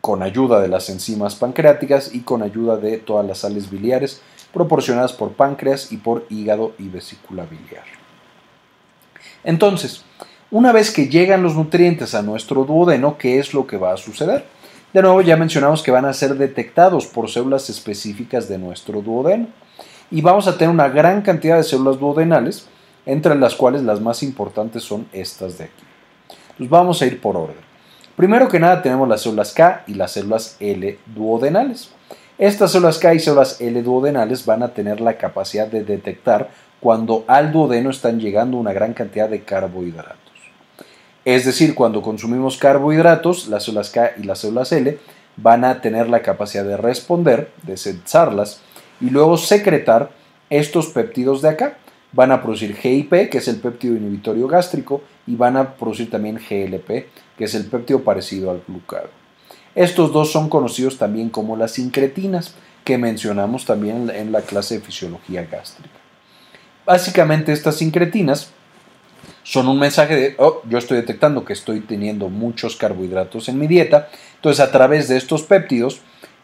con 0.00 0.22
ayuda 0.22 0.60
de 0.60 0.68
las 0.68 0.88
enzimas 0.88 1.34
pancreáticas 1.34 2.14
y 2.14 2.20
con 2.20 2.42
ayuda 2.42 2.76
de 2.76 2.98
todas 2.98 3.26
las 3.26 3.38
sales 3.38 3.68
biliares 3.68 4.22
proporcionadas 4.58 5.12
por 5.12 5.32
páncreas 5.34 5.92
y 5.92 5.98
por 5.98 6.26
hígado 6.28 6.74
y 6.78 6.88
vesícula 6.88 7.46
biliar. 7.46 7.84
Entonces, 9.44 10.04
una 10.50 10.72
vez 10.72 10.90
que 10.90 11.08
llegan 11.08 11.44
los 11.44 11.54
nutrientes 11.54 12.16
a 12.16 12.22
nuestro 12.22 12.64
duodeno, 12.64 13.16
¿qué 13.18 13.38
es 13.38 13.54
lo 13.54 13.68
que 13.68 13.76
va 13.76 13.92
a 13.92 13.96
suceder? 13.96 14.44
De 14.92 15.00
nuevo, 15.00 15.20
ya 15.20 15.36
mencionamos 15.36 15.82
que 15.82 15.92
van 15.92 16.06
a 16.06 16.12
ser 16.12 16.34
detectados 16.34 17.06
por 17.06 17.30
células 17.30 17.70
específicas 17.70 18.48
de 18.48 18.58
nuestro 18.58 19.00
duodeno 19.00 19.46
y 20.10 20.22
vamos 20.22 20.48
a 20.48 20.58
tener 20.58 20.74
una 20.74 20.88
gran 20.88 21.22
cantidad 21.22 21.56
de 21.56 21.62
células 21.62 22.00
duodenales, 22.00 22.66
entre 23.06 23.36
las 23.36 23.54
cuales 23.54 23.82
las 23.84 24.00
más 24.00 24.24
importantes 24.24 24.82
son 24.82 25.06
estas 25.12 25.56
de 25.56 25.64
aquí. 25.64 25.84
Vamos 26.58 27.00
a 27.00 27.06
ir 27.06 27.20
por 27.20 27.36
orden. 27.36 27.68
Primero 28.16 28.48
que 28.48 28.58
nada 28.58 28.82
tenemos 28.82 29.08
las 29.08 29.22
células 29.22 29.52
K 29.52 29.84
y 29.86 29.94
las 29.94 30.10
células 30.10 30.56
L 30.58 30.98
duodenales. 31.06 31.90
Estas 32.38 32.70
células 32.70 32.98
K 32.98 33.14
y 33.14 33.18
células 33.18 33.60
L 33.60 33.82
duodenales 33.82 34.46
van 34.46 34.62
a 34.62 34.68
tener 34.68 35.00
la 35.00 35.18
capacidad 35.18 35.66
de 35.66 35.82
detectar 35.82 36.50
cuando 36.78 37.24
al 37.26 37.50
duodeno 37.50 37.90
están 37.90 38.20
llegando 38.20 38.58
una 38.58 38.72
gran 38.72 38.94
cantidad 38.94 39.28
de 39.28 39.42
carbohidratos. 39.42 40.16
Es 41.24 41.44
decir, 41.44 41.74
cuando 41.74 42.00
consumimos 42.00 42.56
carbohidratos, 42.56 43.48
las 43.48 43.64
células 43.64 43.90
K 43.90 44.12
y 44.18 44.22
las 44.22 44.38
células 44.38 44.70
L 44.70 44.98
van 45.36 45.64
a 45.64 45.80
tener 45.80 46.08
la 46.08 46.22
capacidad 46.22 46.62
de 46.62 46.76
responder, 46.76 47.50
de 47.64 47.76
censarlas 47.76 48.60
y 49.00 49.10
luego 49.10 49.36
secretar 49.36 50.10
estos 50.48 50.86
péptidos 50.90 51.42
de 51.42 51.48
acá. 51.48 51.78
Van 52.12 52.30
a 52.30 52.40
producir 52.40 52.76
GIP, 52.76 53.30
que 53.30 53.38
es 53.38 53.48
el 53.48 53.56
péptido 53.56 53.96
inhibitorio 53.96 54.46
gástrico, 54.46 55.02
y 55.26 55.34
van 55.34 55.56
a 55.56 55.74
producir 55.74 56.08
también 56.08 56.36
GLP, 56.36 57.06
que 57.36 57.44
es 57.44 57.54
el 57.56 57.66
péptido 57.66 58.04
parecido 58.04 58.52
al 58.52 58.62
glucado. 58.66 59.08
Estos 59.78 60.12
dos 60.12 60.32
son 60.32 60.48
conocidos 60.48 60.98
también 60.98 61.30
como 61.30 61.56
las 61.56 61.78
incretinas, 61.78 62.54
que 62.82 62.98
mencionamos 62.98 63.64
también 63.64 64.10
en 64.10 64.32
la 64.32 64.40
clase 64.40 64.74
de 64.74 64.84
fisiología 64.84 65.46
gástrica. 65.48 66.00
Básicamente 66.84 67.52
estas 67.52 67.80
incretinas 67.80 68.50
son 69.44 69.68
un 69.68 69.78
mensaje 69.78 70.16
de, 70.16 70.34
oh, 70.38 70.62
yo 70.68 70.78
estoy 70.78 70.96
detectando 70.96 71.44
que 71.44 71.52
estoy 71.52 71.78
teniendo 71.78 72.28
muchos 72.28 72.74
carbohidratos 72.74 73.48
en 73.48 73.56
mi 73.56 73.68
dieta, 73.68 74.08
entonces 74.34 74.58
a 74.58 74.72
través 74.72 75.06
de 75.06 75.16
estos 75.16 75.44
péptidos, 75.44 76.00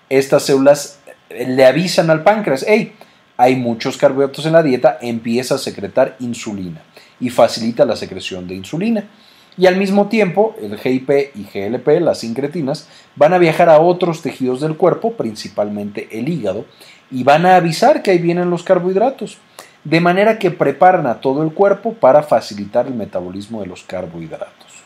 estas 0.09 0.44
células 0.44 1.01
le 1.29 1.66
avisan 1.66 2.11
al 2.11 2.23
páncreas, 2.23 2.64
hey, 2.68 2.94
hay 3.37 3.57
muchos 3.57 3.97
carbohidratos 3.97 4.47
en 4.47 4.53
la 4.53 4.62
dieta, 4.62 4.97
empieza 5.03 5.57
a 5.57 5.59
secretar 5.59 6.14
insulina 6.20 6.83
y 7.18 7.31
facilita 7.31 7.85
la 7.85 7.97
secreción 7.97 8.47
de 8.47 8.55
insulina. 8.55 9.09
Y 9.57 9.67
al 9.67 9.77
mismo 9.77 10.09
tiempo, 10.09 10.57
el 10.61 10.79
GIP 10.79 11.11
y 11.35 11.45
GLP, 11.45 12.01
las 12.01 12.25
incretinas, 12.25 12.88
van 13.14 13.35
a 13.35 13.38
viajar 13.38 13.69
a 13.69 13.79
otros 13.79 14.23
tejidos 14.23 14.61
del 14.61 14.77
cuerpo, 14.77 15.12
principalmente 15.12 16.09
el 16.11 16.29
hígado, 16.29 16.64
y 17.11 17.23
van 17.23 17.47
a 17.47 17.57
avisar 17.57 18.03
que 18.03 18.11
ahí 18.11 18.19
vienen 18.19 18.51
los 18.51 18.64
carbohidratos, 18.64 19.38
de 19.85 20.01
manera 20.01 20.38
que 20.38 20.51
preparan 20.51 21.07
a 21.07 21.21
todo 21.21 21.43
el 21.43 21.53
cuerpo 21.53 21.95
para 21.95 22.23
facilitar 22.23 22.87
el 22.87 22.95
metabolismo 22.95 23.61
de 23.61 23.67
los 23.67 23.85
carbohidratos. 23.85 24.83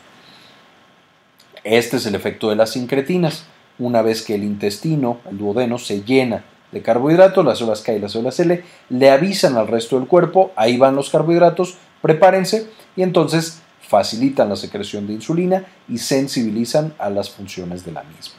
Este 1.63 1.97
es 1.97 2.05
el 2.05 2.15
efecto 2.15 2.49
de 2.49 2.55
las 2.55 2.75
incretinas. 2.75 3.45
Una 3.79 4.01
vez 4.01 4.21
que 4.21 4.35
el 4.35 4.43
intestino, 4.43 5.19
el 5.29 5.37
duodeno, 5.37 5.77
se 5.77 6.03
llena 6.03 6.43
de 6.71 6.81
carbohidratos, 6.81 7.45
las 7.45 7.57
células 7.57 7.81
K 7.81 7.93
y 7.93 7.99
las 7.99 8.11
células 8.11 8.39
L 8.39 8.63
le 8.89 9.09
avisan 9.09 9.57
al 9.57 9.67
resto 9.67 9.97
del 9.97 10.07
cuerpo, 10.07 10.51
ahí 10.55 10.77
van 10.77 10.95
los 10.95 11.09
carbohidratos, 11.09 11.77
prepárense 12.01 12.67
y 12.95 13.01
entonces 13.01 13.61
facilitan 13.89 14.49
la 14.49 14.55
secreción 14.55 15.07
de 15.07 15.13
insulina 15.13 15.65
y 15.87 15.97
sensibilizan 15.97 16.93
a 16.99 17.09
las 17.09 17.31
funciones 17.31 17.83
de 17.83 17.91
la 17.91 18.03
misma. 18.03 18.35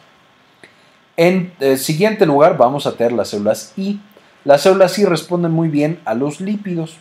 En 1.16 1.52
el 1.58 1.76
siguiente 1.76 2.24
lugar 2.24 2.56
vamos 2.56 2.86
a 2.86 2.96
tener 2.96 3.12
las 3.12 3.28
células 3.28 3.72
I. 3.76 4.00
Las 4.44 4.62
células 4.62 4.98
I 4.98 5.04
responden 5.04 5.50
muy 5.50 5.68
bien 5.68 6.00
a 6.04 6.14
los 6.14 6.40
lípidos 6.40 6.96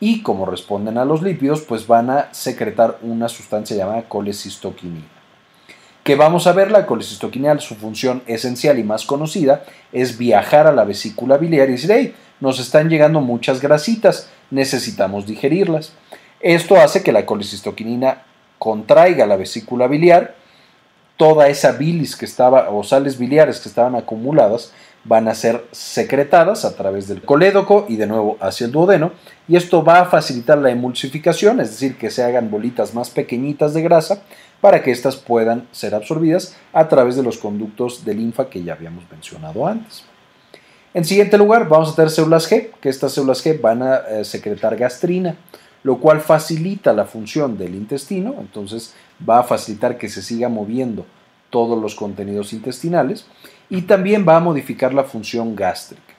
y 0.00 0.22
como 0.22 0.44
responden 0.44 0.98
a 0.98 1.04
los 1.04 1.22
lípidos, 1.22 1.62
pues 1.62 1.86
van 1.86 2.10
a 2.10 2.34
secretar 2.34 2.98
una 3.02 3.28
sustancia 3.28 3.76
llamada 3.76 4.08
colecistoquinina 4.08 5.18
que 6.08 6.16
vamos 6.16 6.46
a 6.46 6.54
ver 6.54 6.70
la 6.70 6.86
colecistoquinal, 6.86 7.60
su 7.60 7.74
función 7.74 8.22
esencial 8.26 8.78
y 8.78 8.82
más 8.82 9.04
conocida 9.04 9.64
es 9.92 10.16
viajar 10.16 10.66
a 10.66 10.72
la 10.72 10.84
vesícula 10.84 11.36
biliar 11.36 11.68
y 11.68 11.72
decir, 11.72 12.14
nos 12.40 12.58
están 12.60 12.88
llegando 12.88 13.20
muchas 13.20 13.60
grasitas, 13.60 14.30
necesitamos 14.50 15.26
digerirlas. 15.26 15.92
Esto 16.40 16.76
hace 16.76 17.02
que 17.02 17.12
la 17.12 17.26
colecistoquinina 17.26 18.22
contraiga 18.58 19.26
la 19.26 19.36
vesícula 19.36 19.86
biliar, 19.86 20.34
toda 21.16 21.48
esa 21.48 21.72
bilis 21.72 22.14
que 22.16 22.24
estaba, 22.24 22.70
o 22.70 22.84
sales 22.84 23.18
biliares 23.18 23.58
que 23.60 23.68
estaban 23.68 23.96
acumuladas, 23.96 24.72
van 25.04 25.26
a 25.26 25.34
ser 25.34 25.64
secretadas 25.72 26.64
a 26.64 26.76
través 26.76 27.08
del 27.08 27.22
colédoco 27.22 27.86
y 27.88 27.96
de 27.96 28.06
nuevo 28.06 28.36
hacia 28.40 28.66
el 28.66 28.72
duodeno, 28.72 29.12
y 29.48 29.56
esto 29.56 29.82
va 29.82 30.00
a 30.00 30.04
facilitar 30.04 30.58
la 30.58 30.70
emulsificación, 30.70 31.60
es 31.60 31.70
decir, 31.70 31.96
que 31.96 32.10
se 32.10 32.22
hagan 32.22 32.50
bolitas 32.50 32.94
más 32.94 33.10
pequeñitas 33.10 33.74
de 33.74 33.82
grasa 33.82 34.22
para 34.60 34.82
que 34.82 34.90
éstas 34.90 35.16
puedan 35.16 35.66
ser 35.72 35.94
absorbidas 35.94 36.56
a 36.72 36.88
través 36.88 37.16
de 37.16 37.22
los 37.22 37.38
conductos 37.38 38.04
de 38.04 38.14
linfa 38.14 38.48
que 38.48 38.62
ya 38.62 38.74
habíamos 38.74 39.04
mencionado 39.10 39.66
antes. 39.66 40.04
En 40.94 41.04
siguiente 41.04 41.38
lugar, 41.38 41.68
vamos 41.68 41.92
a 41.92 41.94
tener 41.94 42.10
células 42.10 42.50
G, 42.50 42.70
que 42.80 42.88
estas 42.88 43.12
células 43.12 43.44
G 43.44 43.60
van 43.60 43.82
a 43.82 43.96
eh, 43.96 44.24
secretar 44.24 44.76
gastrina, 44.76 45.36
lo 45.88 45.96
cual 45.96 46.20
facilita 46.20 46.92
la 46.92 47.06
función 47.06 47.56
del 47.56 47.74
intestino, 47.74 48.34
entonces 48.40 48.92
va 49.26 49.38
a 49.38 49.42
facilitar 49.42 49.96
que 49.96 50.10
se 50.10 50.20
siga 50.20 50.50
moviendo 50.50 51.06
todos 51.48 51.80
los 51.80 51.94
contenidos 51.94 52.52
intestinales 52.52 53.24
y 53.70 53.80
también 53.80 54.26
va 54.28 54.36
a 54.36 54.40
modificar 54.40 54.92
la 54.92 55.04
función 55.04 55.56
gástrica. 55.56 56.12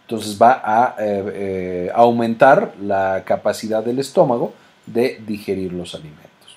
Entonces 0.00 0.36
va 0.42 0.60
a 0.64 0.96
eh, 0.98 1.22
eh, 1.34 1.90
aumentar 1.94 2.74
la 2.82 3.22
capacidad 3.24 3.84
del 3.84 4.00
estómago 4.00 4.54
de 4.86 5.22
digerir 5.24 5.72
los 5.72 5.94
alimentos. 5.94 6.56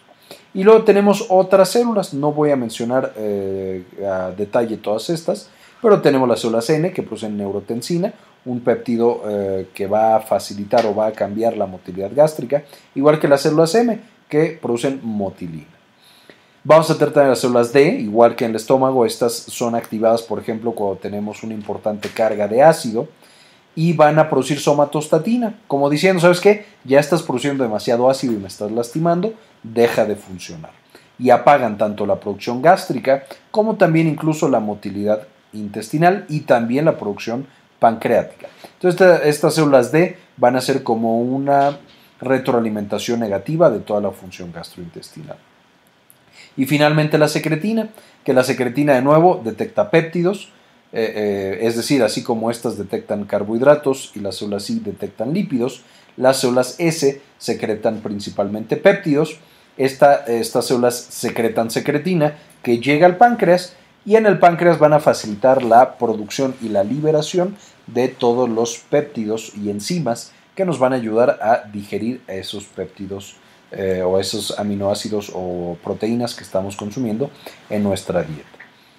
Y 0.56 0.64
luego 0.64 0.84
tenemos 0.86 1.28
otras 1.30 1.70
células, 1.70 2.16
no 2.16 2.32
voy 2.32 2.50
a 2.50 2.56
mencionar 2.56 3.14
eh, 3.16 3.84
a 4.12 4.32
detalle 4.32 4.78
todas 4.78 5.12
estas, 5.12 5.52
pero 5.84 6.02
tenemos 6.02 6.28
las 6.28 6.40
células 6.40 6.68
N 6.72 6.92
que 6.92 7.04
producen 7.04 7.38
neurotensina, 7.38 8.12
un 8.46 8.60
péptido 8.62 9.24
que 9.74 9.88
va 9.88 10.16
a 10.16 10.20
facilitar 10.22 10.86
o 10.86 10.96
va 10.96 11.08
a 11.08 11.12
cambiar 11.12 11.58
la 11.58 11.66
motilidad 11.66 12.12
gástrica, 12.14 12.64
igual 12.94 13.20
que 13.20 13.28
las 13.28 13.42
células 13.42 13.74
M 13.76 14.00
que 14.30 14.58
producen 14.62 15.00
motilina. 15.04 15.66
Vamos 16.64 16.90
a 16.90 16.98
tratar 16.98 17.28
las 17.28 17.40
células 17.40 17.72
D, 17.72 17.84
igual 18.00 18.36
que 18.36 18.46
en 18.46 18.52
el 18.52 18.56
estómago, 18.56 19.06
estas 19.06 19.34
son 19.34 19.76
activadas, 19.76 20.24
por 20.24 20.40
ejemplo, 20.40 20.72
cuando 20.72 20.98
tenemos 20.98 21.44
una 21.44 21.54
importante 21.54 22.10
carga 22.10 22.48
de 22.48 22.64
ácido 22.64 23.08
y 23.76 23.94
van 23.94 24.18
a 24.18 24.30
producir 24.30 24.60
somatostatina, 24.60 25.60
como 25.68 25.92
diciendo, 25.92 26.22
¿sabes 26.22 26.40
qué? 26.40 26.66
Ya 26.84 27.00
estás 27.00 27.22
produciendo 27.22 27.64
demasiado 27.64 28.10
ácido 28.10 28.34
y 28.34 28.38
me 28.38 28.48
estás 28.48 28.72
lastimando, 28.72 29.36
deja 29.62 30.06
de 30.06 30.16
funcionar. 30.16 30.72
Y 31.20 31.30
apagan 31.30 31.78
tanto 31.78 32.06
la 32.06 32.20
producción 32.20 32.62
gástrica 32.62 33.26
como 33.52 33.76
también 33.76 34.08
incluso 34.08 34.50
la 34.50 34.60
motilidad 34.60 35.28
intestinal 35.54 36.26
y 36.30 36.42
también 36.42 36.86
la 36.86 36.98
producción 36.98 37.46
pancreática. 37.86 38.48
Entonces 38.74 39.22
estas 39.26 39.54
células 39.54 39.92
D 39.92 40.18
van 40.38 40.56
a 40.56 40.62
ser 40.62 40.82
como 40.82 41.22
una 41.22 41.78
retroalimentación 42.20 43.20
negativa 43.20 43.70
de 43.70 43.80
toda 43.80 44.02
la 44.02 44.10
función 44.10 44.52
gastrointestinal. 44.52 45.38
Y 46.58 46.66
finalmente 46.66 47.20
la 47.20 47.28
secretina, 47.28 47.90
que 48.24 48.34
la 48.34 48.44
secretina 48.44 48.96
de 48.96 49.04
nuevo 49.04 49.40
detecta 49.46 49.92
péptidos, 49.92 50.50
eh, 50.94 51.14
eh, 51.16 51.68
es 51.68 51.76
decir, 51.76 52.02
así 52.02 52.24
como 52.24 52.50
estas 52.50 52.76
detectan 52.76 53.26
carbohidratos 53.26 54.14
y 54.16 54.20
las 54.20 54.38
células 54.38 54.68
I 54.72 54.80
detectan 54.80 55.32
lípidos, 55.32 55.84
las 56.18 56.38
células 56.38 56.80
S 56.80 57.22
secretan 57.38 58.00
principalmente 58.00 58.78
péptidos, 58.78 59.38
estas 59.78 60.66
células 60.66 60.96
secretan 60.96 61.70
secretina 61.70 62.34
que 62.64 62.80
llega 62.80 63.06
al 63.06 63.18
páncreas 63.18 63.76
y 64.06 64.16
en 64.16 64.26
el 64.26 64.40
páncreas 64.40 64.80
van 64.80 64.94
a 64.94 65.00
facilitar 65.00 65.62
la 65.62 65.98
producción 65.98 66.56
y 66.62 66.70
la 66.70 66.84
liberación 66.84 67.56
de 67.88 68.08
todos 68.08 68.50
los 68.50 68.78
péptidos 68.78 69.54
y 69.56 69.70
enzimas 69.70 70.32
que 70.56 70.66
nos 70.66 70.80
van 70.80 70.94
a 70.94 70.96
ayudar 70.96 71.40
a 71.42 71.70
digerir 71.72 72.22
esos 72.28 72.66
péptidos 72.66 73.36
eh, 73.72 74.02
o 74.04 74.20
esos 74.20 74.58
aminoácidos 74.58 75.32
o 75.34 75.78
proteínas 75.84 76.34
que 76.34 76.44
estamos 76.44 76.76
consumiendo 76.76 77.30
en 77.70 77.84
nuestra 77.84 78.24
dieta. 78.24 78.48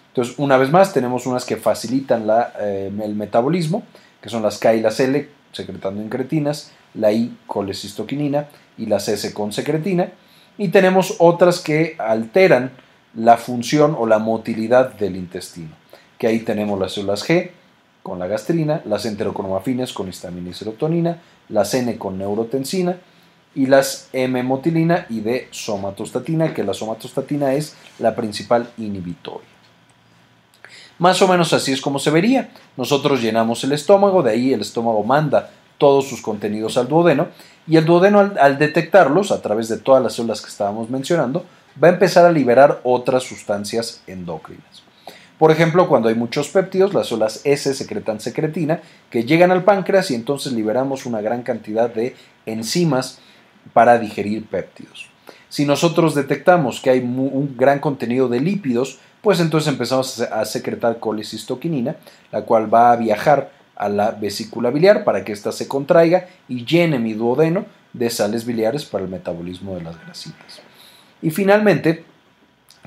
Entonces, 0.09 0.35
una 0.39 0.57
vez 0.57 0.71
más, 0.71 0.93
tenemos 0.93 1.27
unas 1.27 1.45
que 1.45 1.57
facilitan 1.57 2.27
eh, 2.61 2.91
el 3.03 3.15
metabolismo, 3.15 3.85
que 4.21 4.29
son 4.29 4.43
las 4.43 4.59
K 4.59 4.75
y 4.75 4.81
las 4.81 4.99
L, 5.01 5.29
secretando 5.53 6.03
incretinas, 6.03 6.73
la 6.95 7.13
I 7.13 7.37
colecistoquinina 7.47 8.49
y 8.79 8.87
las 8.87 9.09
S 9.09 9.33
con 9.33 9.53
secretina, 9.53 10.11
y 10.59 10.69
tenemos 10.69 11.17
otras 11.19 11.61
que 11.61 11.97
alteran 11.99 12.71
la 13.15 13.37
función 13.37 13.95
o 13.99 14.07
la 14.07 14.19
motilidad 14.19 14.95
del 14.95 15.17
intestino, 15.17 15.71
que 16.19 16.27
ahí 16.27 16.41
tenemos 16.41 16.79
las 16.79 16.93
células 16.93 17.27
G 17.27 17.51
con 18.07 18.21
la 18.21 18.29
gastrina, 18.29 18.83
las 18.85 19.05
enterocromafines 19.05 19.93
con 19.93 20.09
histamina 20.09 20.51
y 20.51 20.55
serotonina, 20.55 21.19
las 21.49 21.75
N 21.75 21.99
con 21.99 22.17
neurotensina, 22.17 22.99
y 23.53 23.67
las 23.67 24.11
M-motilina 24.13 25.07
y 25.11 25.23
de 25.23 25.49
somatostatina, 25.51 26.55
que 26.55 26.63
la 26.63 26.73
somatostatina 26.73 27.55
es 27.55 27.75
la 27.99 28.15
principal 28.15 28.71
inhibitoria. 28.79 29.49
Más 31.01 31.21
o 31.21 31.27
menos 31.27 31.53
así 31.53 31.73
es 31.73 31.81
como 31.81 31.99
se 31.99 32.13
vería. 32.13 32.51
Nosotros 32.77 33.21
llenamos 33.21 33.65
el 33.65 33.73
estómago, 33.73 34.23
de 34.23 34.31
ahí 34.31 34.53
el 34.53 34.61
estómago 34.61 35.03
manda 35.03 35.51
todos 35.77 36.07
sus 36.09 36.23
contenidos 36.23 36.79
al 36.79 36.87
duodeno 36.87 37.27
y 37.67 37.77
el 37.77 37.87
duodeno 37.87 38.21
al, 38.41 38.57
detectarlos 38.57 39.33
a 39.33 39.43
través 39.43 39.69
de 39.69 39.79
todas 39.79 40.01
las 40.01 40.13
células 40.13 40.43
que 40.43 40.49
estábamos 40.49 40.91
mencionando 40.91 41.45
va 41.83 41.89
a 41.89 41.93
empezar 41.93 42.25
a 42.25 42.31
liberar 42.31 42.83
otras 42.85 43.25
sustancias 43.25 44.01
endócrinas. 44.07 44.86
Por 45.39 45.51
ejemplo, 45.51 45.89
cuando 45.89 46.09
hay 46.09 46.15
muchos 46.15 46.49
péptidos, 46.49 46.95
las 46.95 47.09
células 47.09 47.43
S 47.45 47.75
secretan 47.75 48.21
secretina 48.21 48.81
que 49.11 49.25
llegan 49.25 49.51
al 49.51 49.65
páncreas 49.65 50.11
y 50.11 50.15
entonces 50.15 50.53
liberamos 50.53 51.05
una 51.05 51.21
gran 51.21 51.43
cantidad 51.43 51.91
de 51.91 52.17
enzimas 52.47 53.19
para 53.73 53.99
digerir 53.99 54.47
péptidos. 54.47 55.09
Si 55.49 55.65
nosotros 55.65 56.15
detectamos 56.15 56.81
que 56.81 56.91
hay 56.91 57.01
un 57.01 57.55
gran 57.57 57.81
contenido 57.81 58.29
de 58.29 58.41
lípidos, 58.41 58.99
pues 59.21 59.41
entonces 59.41 59.73
empezamos 59.73 60.21
a 60.21 60.45
secretar 60.45 60.99
colecistoquinina, 60.99 61.97
la 62.33 62.43
cual 62.43 62.73
va 62.73 62.93
a 62.93 62.97
viajar 62.97 63.51
a 63.75 63.89
la 63.89 64.13
vesícula 64.13 64.71
biliar 64.71 65.05
para 65.05 65.25
que 65.25 65.33
ésta 65.33 65.53
se 65.53 65.69
contraiga 65.69 66.29
y 66.49 66.65
llene 66.65 66.99
mi 66.99 67.13
duodeno 67.13 67.67
de 67.93 68.09
sales 68.11 68.47
biliares 68.47 68.85
para 68.85 69.05
el 69.05 69.11
metabolismo 69.11 69.75
de 69.75 69.83
las 69.83 70.01
grasitas. 70.01 70.61
Y 71.21 71.31
finalmente, 71.31 72.05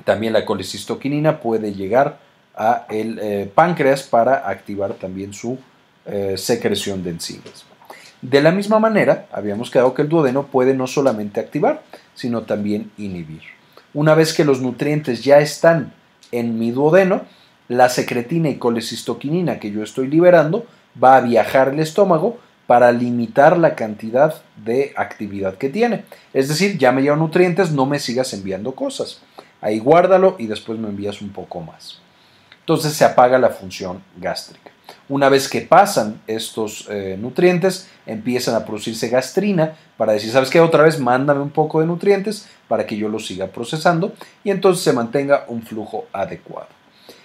también 0.04 0.32
la 0.32 0.44
colecistoquinina 0.44 1.40
puede 1.40 1.74
llegar 1.74 2.18
a 2.60 2.84
el 2.90 3.18
eh, 3.22 3.50
páncreas 3.54 4.02
para 4.02 4.46
activar 4.46 4.92
también 4.92 5.32
su 5.32 5.58
eh, 6.04 6.34
secreción 6.36 7.02
de 7.02 7.10
enzimas. 7.10 7.64
De 8.20 8.42
la 8.42 8.50
misma 8.50 8.78
manera, 8.78 9.26
habíamos 9.32 9.70
quedado 9.70 9.94
que 9.94 10.02
el 10.02 10.10
duodeno 10.10 10.46
puede 10.48 10.74
no 10.74 10.86
solamente 10.86 11.40
activar, 11.40 11.82
sino 12.14 12.42
también 12.42 12.90
inhibir. 12.98 13.40
Una 13.94 14.14
vez 14.14 14.34
que 14.34 14.44
los 14.44 14.60
nutrientes 14.60 15.24
ya 15.24 15.40
están 15.40 15.94
en 16.32 16.58
mi 16.58 16.70
duodeno, 16.70 17.22
la 17.68 17.88
secretina 17.88 18.50
y 18.50 18.56
colecistoquinina 18.56 19.58
que 19.58 19.70
yo 19.70 19.82
estoy 19.82 20.08
liberando 20.08 20.66
va 21.02 21.16
a 21.16 21.22
viajar 21.22 21.70
al 21.70 21.80
estómago 21.80 22.38
para 22.66 22.92
limitar 22.92 23.56
la 23.56 23.74
cantidad 23.74 24.34
de 24.62 24.92
actividad 24.96 25.54
que 25.56 25.70
tiene. 25.70 26.04
Es 26.34 26.48
decir, 26.48 26.76
ya 26.76 26.92
me 26.92 27.00
llevan 27.00 27.20
nutrientes, 27.20 27.72
no 27.72 27.86
me 27.86 27.98
sigas 27.98 28.34
enviando 28.34 28.74
cosas. 28.74 29.22
Ahí 29.62 29.78
guárdalo 29.78 30.36
y 30.38 30.46
después 30.46 30.78
me 30.78 30.88
envías 30.88 31.22
un 31.22 31.30
poco 31.30 31.60
más. 31.60 32.02
Entonces 32.60 32.92
se 32.92 33.04
apaga 33.04 33.38
la 33.38 33.50
función 33.50 34.02
gástrica. 34.16 34.70
Una 35.08 35.28
vez 35.28 35.48
que 35.48 35.60
pasan 35.62 36.20
estos 36.26 36.86
eh, 36.88 37.16
nutrientes, 37.18 37.88
empiezan 38.06 38.54
a 38.54 38.64
producirse 38.64 39.08
gastrina 39.08 39.74
para 39.96 40.12
decir, 40.12 40.30
¿sabes 40.30 40.50
qué? 40.50 40.60
Otra 40.60 40.84
vez 40.84 41.00
mándame 41.00 41.40
un 41.40 41.50
poco 41.50 41.80
de 41.80 41.86
nutrientes 41.86 42.48
para 42.68 42.86
que 42.86 42.96
yo 42.96 43.08
los 43.08 43.26
siga 43.26 43.48
procesando 43.48 44.12
y 44.44 44.50
entonces 44.50 44.84
se 44.84 44.92
mantenga 44.92 45.44
un 45.48 45.62
flujo 45.62 46.06
adecuado. 46.12 46.68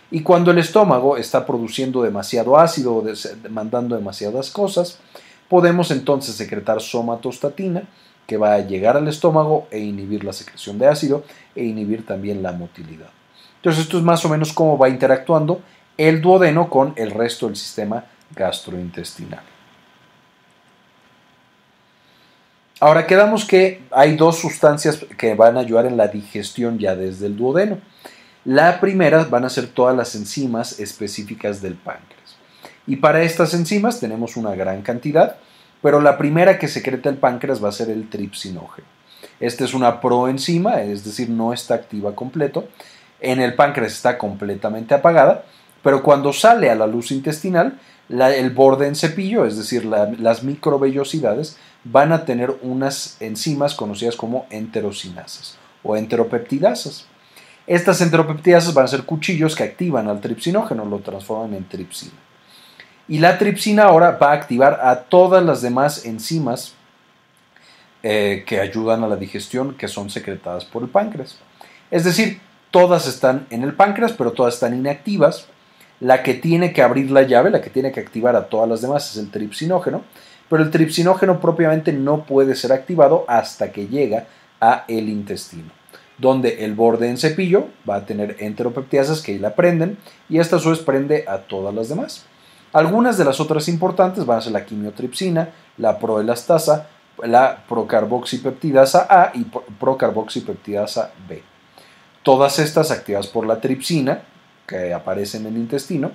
Y 0.09 0.21
cuando 0.21 0.51
el 0.51 0.57
estómago 0.57 1.17
está 1.17 1.45
produciendo 1.45 2.01
demasiado 2.01 2.57
ácido 2.57 2.95
o 2.95 3.03
mandando 3.49 3.95
demasiadas 3.95 4.49
cosas, 4.49 4.99
podemos 5.49 5.91
entonces 5.91 6.35
secretar 6.35 6.81
somatostatina 6.81 7.83
que 8.27 8.37
va 8.37 8.53
a 8.53 8.61
llegar 8.61 8.97
al 8.97 9.07
estómago 9.07 9.67
e 9.71 9.79
inhibir 9.79 10.23
la 10.23 10.33
secreción 10.33 10.79
de 10.79 10.87
ácido 10.87 11.23
e 11.55 11.65
inhibir 11.65 12.05
también 12.05 12.41
la 12.41 12.51
motilidad. 12.51 13.09
Entonces 13.65 13.85
esto 13.85 13.97
es 13.97 14.03
más 14.03 14.23
o 14.23 14.29
menos 14.29 14.53
cómo 14.53 14.77
va 14.77 14.89
interactuando 14.89 15.59
el 15.97 16.21
duodeno 16.21 16.69
con 16.69 16.93
el 16.97 17.09
resto 17.09 17.47
del 17.47 17.55
sistema 17.55 18.05
gastrointestinal. 18.35 19.41
Ahora 22.79 23.07
quedamos 23.07 23.43
que 23.43 23.81
hay 23.89 24.17
dos 24.17 24.37
sustancias 24.37 25.03
que 25.17 25.33
van 25.33 25.57
a 25.57 25.61
ayudar 25.61 25.87
en 25.87 25.97
la 25.97 26.09
digestión 26.09 26.77
ya 26.77 26.95
desde 26.95 27.25
el 27.25 27.35
duodeno. 27.35 27.79
La 28.43 28.79
primera 28.79 29.23
van 29.23 29.45
a 29.45 29.49
ser 29.49 29.65
todas 29.65 29.97
las 29.97 30.13
enzimas 30.13 30.79
específicas 30.79 31.59
del 31.59 31.73
páncreas. 31.73 32.35
Y 32.85 32.97
para 32.97 33.23
estas 33.23 33.55
enzimas 33.55 33.99
tenemos 33.99 34.37
una 34.37 34.53
gran 34.53 34.83
cantidad, 34.83 35.37
pero 35.81 36.01
la 36.01 36.19
primera 36.19 36.59
que 36.59 36.67
secreta 36.67 37.09
el 37.09 37.17
páncreas 37.17 37.63
va 37.63 37.69
a 37.69 37.71
ser 37.71 37.89
el 37.89 38.09
tripsinógeno. 38.11 38.87
Esta 39.39 39.65
es 39.65 39.73
una 39.73 40.01
proenzima, 40.01 40.83
es 40.83 41.03
decir, 41.03 41.31
no 41.31 41.51
está 41.51 41.73
activa 41.73 42.13
completo, 42.13 42.67
En 43.19 43.39
el 43.39 43.55
páncreas 43.55 43.93
está 43.93 44.17
completamente 44.17 44.93
apagada, 44.93 45.45
pero 45.81 46.03
cuando 46.03 46.33
sale 46.33 46.69
a 46.69 46.75
la 46.75 46.87
luz 46.87 47.11
intestinal, 47.11 47.79
el 48.09 48.49
borde 48.51 48.87
en 48.87 48.95
cepillo, 48.95 49.45
es 49.45 49.57
decir, 49.57 49.85
las 49.85 50.43
microvellosidades, 50.43 51.57
van 51.83 52.11
a 52.11 52.25
tener 52.25 52.53
unas 52.61 53.17
enzimas 53.19 53.75
conocidas 53.75 54.15
como 54.15 54.47
enterosinasas 54.49 55.57
o 55.83 55.95
enteropeptidasas. 55.95 57.05
Estas 57.67 58.01
enteropeptidasas 58.01 58.73
van 58.73 58.85
a 58.85 58.89
ser 58.89 59.03
cuchillos 59.03 59.55
que 59.55 59.63
activan 59.63 60.07
al 60.07 60.21
tripsinógeno, 60.21 60.85
lo 60.85 60.99
transforman 60.99 61.53
en 61.55 61.67
tripsina. 61.67 62.13
Y 63.07 63.19
la 63.19 63.37
tripsina 63.37 63.83
ahora 63.83 64.11
va 64.11 64.31
a 64.31 64.35
activar 64.35 64.79
a 64.81 65.03
todas 65.03 65.43
las 65.43 65.61
demás 65.61 66.05
enzimas 66.05 66.73
eh, 68.01 68.43
que 68.47 68.59
ayudan 68.59 69.03
a 69.03 69.07
la 69.07 69.15
digestión 69.15 69.75
que 69.75 69.87
son 69.87 70.09
secretadas 70.09 70.65
por 70.65 70.83
el 70.83 70.89
páncreas. 70.89 71.37
Es 71.91 72.03
decir, 72.03 72.39
todas 72.75 73.07
están 73.07 73.47
en 73.51 73.63
el 73.63 73.73
páncreas, 73.73 74.11
pero 74.11 74.33
todas 74.33 74.55
están 74.55 74.77
inactivas. 74.77 75.45
La 76.01 76.23
que 76.23 76.33
tiene 76.33 76.73
que 76.73 76.81
abrir 76.81 77.09
la 77.09 77.21
llave, 77.21 77.49
la 77.49 77.61
que 77.61 77.69
tiene 77.69 77.93
que 77.93 78.01
activar 78.01 78.35
a 78.35 78.47
todas 78.47 78.67
las 78.67 78.81
demás 78.81 79.09
es 79.09 79.15
el 79.15 79.31
tripsinógeno, 79.31 80.01
pero 80.49 80.61
el 80.61 80.71
tripsinógeno 80.71 81.39
propiamente 81.39 81.93
no 81.93 82.25
puede 82.25 82.53
ser 82.53 82.73
activado 82.73 83.23
hasta 83.29 83.71
que 83.71 83.87
llega 83.87 84.27
a 84.59 84.83
el 84.89 85.07
intestino, 85.07 85.71
donde 86.17 86.65
el 86.65 86.75
borde 86.75 87.07
en 87.07 87.17
cepillo 87.17 87.67
va 87.89 87.95
a 87.95 88.05
tener 88.05 88.35
enteropeptiasas 88.39 89.21
que 89.21 89.39
la 89.39 89.55
prenden 89.55 89.97
y 90.27 90.39
esta 90.39 90.57
a 90.57 90.59
su 90.59 90.69
vez 90.69 90.79
prende 90.79 91.23
a 91.29 91.37
todas 91.37 91.73
las 91.73 91.87
demás. 91.87 92.25
Algunas 92.73 93.17
de 93.17 93.23
las 93.23 93.39
otras 93.39 93.69
importantes 93.69 94.25
van 94.25 94.39
a 94.39 94.41
ser 94.41 94.51
la 94.51 94.65
quimiotripsina, 94.65 95.47
la 95.77 95.97
proelastasa, 95.97 96.89
la 97.23 97.63
procarboxipeptidasa 97.69 99.07
A 99.09 99.31
y 99.33 99.45
procarboxipeptidasa 99.79 101.13
B. 101.29 101.54
Todas 102.25 102.57
estas 102.57 102.89
activadas 102.89 103.27
por 103.27 103.45
la 103.45 103.61
tripsina, 103.61 104.23
que 104.65 104.93
aparece 104.93 105.37
en 105.37 105.45
el 105.45 105.57
intestino, 105.57 106.11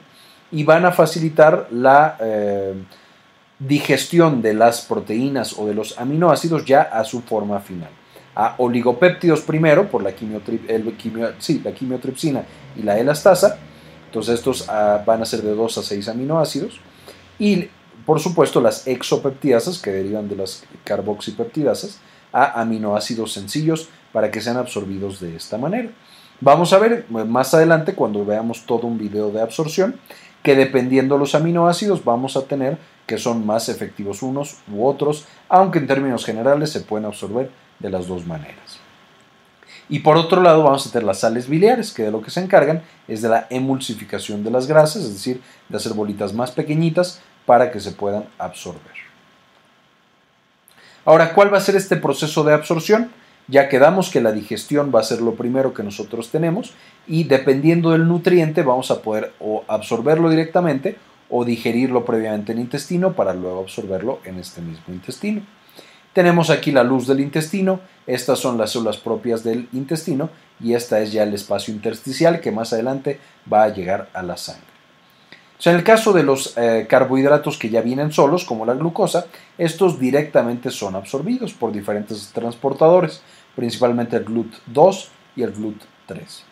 y 0.51 0.65
van 0.65 0.85
a 0.85 0.91
facilitar 0.91 1.69
la 1.71 2.17
eh, 2.19 2.75
digestión 3.61 4.43
de 4.43 4.55
las 4.55 4.81
proteínas 4.81 5.57
o 5.57 5.69
de 5.69 5.75
los 5.75 5.97
aminoácidos 5.99 6.65
ya 6.65 6.83
a 6.83 7.05
su 7.05 7.21
forma 7.21 7.61
final. 7.61 7.91
A 8.35 8.57
oligopéptidos 8.59 9.43
primero 9.43 9.89
por 9.89 10.03
la, 10.03 10.11
la 10.11 11.73
quimiotripsina 11.73 12.43
y 12.77 12.83
la 12.83 12.99
elastasa, 12.99 13.59
entonces 14.07 14.35
estos 14.35 14.69
ah, 14.69 15.05
van 15.07 15.23
a 15.23 15.25
ser 15.25 15.43
de 15.43 15.55
2 15.55 15.79
a 15.79 15.83
6 15.85 16.09
aminoácidos. 16.09 16.81
Y 17.39 17.69
por 18.05 18.19
supuesto 18.19 18.61
las 18.61 18.89
exopeptidasas 18.89 19.79
que 19.79 19.93
derivan 19.93 20.29
de 20.29 20.35
las 20.35 20.65
carboxipeptidasas 20.83 22.01
a 22.33 22.61
aminoácidos 22.61 23.33
sencillos 23.33 23.89
para 24.13 24.31
que 24.31 24.41
sean 24.41 24.57
absorbidos 24.57 25.21
de 25.21 25.37
esta 25.37 25.59
manera. 25.59 25.91
Vamos 26.41 26.73
a 26.73 26.79
ver 26.79 27.07
más 27.11 27.53
adelante 27.55 27.95
cuando 27.95 28.25
veamos 28.25 28.65
todo 28.65 28.87
un 28.87 28.99
video 28.99 29.31
de 29.31 29.43
absorción 29.43 29.97
que 30.43 30.55
dependiendo 30.55 31.17
de 31.17 31.21
los 31.21 31.35
aminoácidos 31.35 32.05
vamos 32.05 32.37
a 32.37 32.43
tener 32.43 32.79
que 33.07 33.19
son 33.19 33.45
más 33.45 33.69
efectivos 33.69 34.23
unos 34.23 34.59
u 34.73 34.87
otros, 34.87 35.27
aunque 35.49 35.79
en 35.79 35.87
términos 35.87 36.25
generales 36.25 36.71
se 36.71 36.81
pueden 36.81 37.07
absorber 37.07 37.51
de 37.79 37.91
las 37.91 38.07
dos 38.07 38.27
maneras. 38.27 38.79
Y 39.89 39.99
por 39.99 40.17
otro 40.17 40.41
lado 40.41 40.63
vamos 40.63 40.87
a 40.87 40.93
tener 40.93 41.05
las 41.05 41.19
sales 41.19 41.49
biliares, 41.49 41.93
que 41.93 42.05
de 42.05 42.13
lo 42.13 42.23
que 42.23 42.31
se 42.31 42.41
encargan 42.41 42.83
es 43.09 43.23
de 43.23 43.29
la 43.29 43.49
emulsificación 43.51 44.45
de 44.45 44.53
las 44.53 44.69
grasas, 44.69 45.03
es 45.03 45.13
decir, 45.13 45.43
de 45.69 45.77
hacer 45.77 45.93
bolitas 45.93 46.33
más 46.33 46.53
pequeñitas 46.53 47.21
para 47.45 47.73
que 47.73 47.81
se 47.81 47.91
puedan 47.91 48.25
absorber. 48.39 48.95
Ahora, 51.05 51.35
¿cuál 51.35 51.53
va 51.53 51.59
a 51.59 51.63
ser 51.63 51.75
este 51.75 51.97
proceso 51.97 52.45
de 52.45 52.55
absorción? 52.55 53.11
Ya 53.51 53.69
quedamos 53.69 54.11
que 54.11 54.21
la 54.21 54.31
digestión 54.31 54.93
va 54.95 55.01
a 55.01 55.05
ser 55.05 55.21
lo 55.21 55.35
primero 55.35 55.75
que 55.75 55.83
nosotros 55.83 56.31
tenemos 56.31 56.73
y 57.09 57.25
dependiendo 57.25 57.91
del 57.91 58.07
nutriente 58.07 58.63
vamos 58.63 58.93
a 58.93 59.03
poder 59.03 59.33
o 59.41 59.65
absorberlo 59.67 60.31
directamente 60.31 60.97
o 61.29 61.45
digerirlo 61.45 62.05
previamente 62.05 62.53
en 62.53 62.59
el 62.59 62.65
intestino 62.65 63.13
para 63.13 63.35
luego 63.35 63.61
absorberlo 63.61 64.21
en 64.25 64.39
este 64.39 64.61
mismo 64.61 64.95
intestino. 64.95 65.43
Tenemos 66.13 66.51
aquí 66.51 66.73
la 66.73 66.83
luz 66.83 67.07
del 67.07 67.21
intestino, 67.21 67.81
estas 68.07 68.39
son 68.39 68.59
las 68.59 68.73
células 68.73 68.97
propias 68.97 69.45
del 69.45 69.69
intestino 69.73 70.31
y 70.61 70.75
esta 70.75 71.01
es 71.01 71.13
ya 71.13 71.23
el 71.23 71.35
espacio 71.35 71.73
intersticial 71.73 72.41
que 72.41 72.51
más 72.51 72.73
adelante 72.73 73.21
va 73.53 73.65
a 73.65 73.69
llegar 73.69 74.09
a 74.13 74.23
la 74.23 74.37
sangre. 74.37 74.65
en 75.65 75.77
el 75.77 75.85
caso 75.85 76.13
de 76.13 76.23
los 76.25 76.57
eh, 76.57 76.87
carbohidratos 76.89 77.59
que 77.59 77.71
ya 77.71 77.81
vienen 77.81 78.13
solos, 78.13 78.45
como 78.45 78.67
la 78.67 78.75
glucosa, 78.75 79.27
estos 79.57 80.01
directamente 80.01 80.71
son 80.71 80.97
absorbidos 80.97 81.53
por 81.53 81.71
diferentes 81.71 82.31
transportadores, 82.33 83.23
principalmente 83.57 84.17
el 84.17 84.25
GLUT2 84.25 85.09
y 85.37 85.43
el 85.43 85.55
GLUT3. 85.55 86.43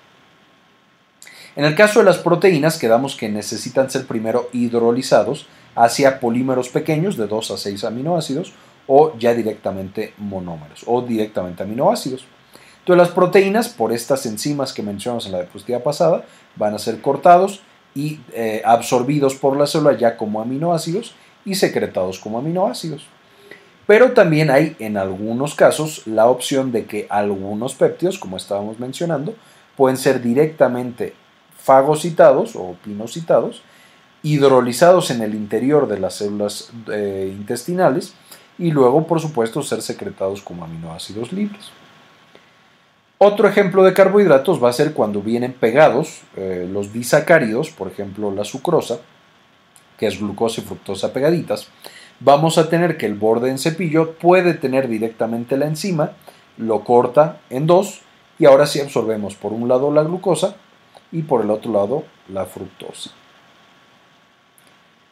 En 1.57 1.65
el 1.65 1.75
caso 1.75 1.99
de 1.99 2.05
las 2.05 2.19
proteínas, 2.19 2.79
quedamos 2.79 3.17
que 3.17 3.29
necesitan 3.29 3.91
ser 3.91 4.07
primero 4.07 4.49
hidrolizados 4.53 5.47
hacia 5.75 6.21
polímeros 6.21 6.69
pequeños 6.69 7.17
de 7.17 7.27
2 7.27 7.51
a 7.51 7.57
6 7.57 7.85
aminoácidos 7.85 8.53
o 8.87 9.17
ya 9.19 9.35
directamente 9.35 10.15
monómeros 10.19 10.85
o 10.87 11.03
directamente 11.03 11.63
aminoácidos. 11.63 12.27
Entonces 12.81 13.07
las 13.07 13.15
proteínas, 13.15 13.69
por 13.69 13.93
estas 13.93 14.25
enzimas 14.27 14.73
que 14.73 14.83
mencionamos 14.83 15.27
en 15.27 15.33
la 15.33 15.39
diapositiva 15.39 15.81
pasada, 15.81 16.25
van 16.57 16.75
a 16.75 16.79
ser 16.79 17.01
cortados 17.01 17.61
y 17.95 18.21
eh, 18.33 18.63
absorbidos 18.65 19.35
por 19.35 19.57
la 19.57 19.67
célula 19.67 19.97
ya 19.97 20.17
como 20.17 20.41
aminoácidos 20.41 21.15
y 21.45 21.55
secretados 21.57 22.19
como 22.19 22.39
aminoácidos. 22.39 23.07
Pero 23.89 24.13
también 24.13 24.51
hay 24.51 24.77
en 24.81 24.99
algunos 24.99 25.55
casos 25.55 26.07
la 26.07 26.27
opción 26.27 26.73
de 26.73 26.85
que 26.85 27.07
algunos 27.09 27.75
péptidos, 27.75 28.19
como 28.19 28.37
estábamos 28.37 28.79
mencionando, 28.79 29.35
pueden 29.79 29.97
ser 29.97 30.21
directamente 30.21 31.15
fagocitados 31.57 32.55
o 32.55 32.77
pinocitados, 32.85 33.63
hidrolizados 34.23 35.11
en 35.11 35.23
el 35.23 35.35
interior 35.35 35.89
de 35.89 35.99
las 36.01 36.17
células 36.17 36.71
eh, 36.93 37.33
intestinales 37.35 38.13
y 38.59 38.73
luego, 38.73 39.07
por 39.07 39.23
supuesto, 39.23 39.63
ser 39.63 39.81
secretados 39.81 40.43
como 40.43 40.65
aminoácidos 40.65 41.33
libres. 41.33 41.71
Otro 43.17 43.49
ejemplo 43.49 43.85
de 43.85 43.95
carbohidratos 43.95 44.63
va 44.63 44.69
a 44.69 44.75
ser 44.75 44.93
cuando 44.93 45.23
vienen 45.23 45.55
pegados 45.55 46.21
eh, 46.37 46.69
los 46.71 46.93
disacáridos, 46.93 47.71
por 47.71 47.89
ejemplo 47.89 48.33
la 48.33 48.45
sucrosa, 48.45 48.99
que 49.97 50.09
es 50.09 50.21
glucosa 50.21 50.61
y 50.61 50.65
fructosa 50.65 51.15
pegaditas, 51.15 51.69
vamos 52.21 52.59
a 52.59 52.69
tener 52.69 52.97
que 52.97 53.07
el 53.07 53.15
borde 53.15 53.51
en 53.51 53.59
cepillo 53.59 54.15
puede 54.15 54.55
tener 54.55 54.89
directamente 54.89 55.57
la 55.57 55.67
enzima, 55.67 56.13
lo 56.57 56.85
corta 56.85 57.41
en 57.51 57.67
dos 57.67 58.01
y 58.39 58.47
ahora 58.47 58.67
sí 58.67 58.81
absorbemos 58.81 59.35
por 59.35 59.53
un 59.53 59.69
lado 59.69 59.93
la 59.93 60.03
glucosa 60.03 60.57
y 61.13 61.23
por 61.23 61.43
el 61.43 61.51
otro 61.51 61.73
lado 61.73 62.05
la 62.29 62.45
fructosa. 62.45 63.11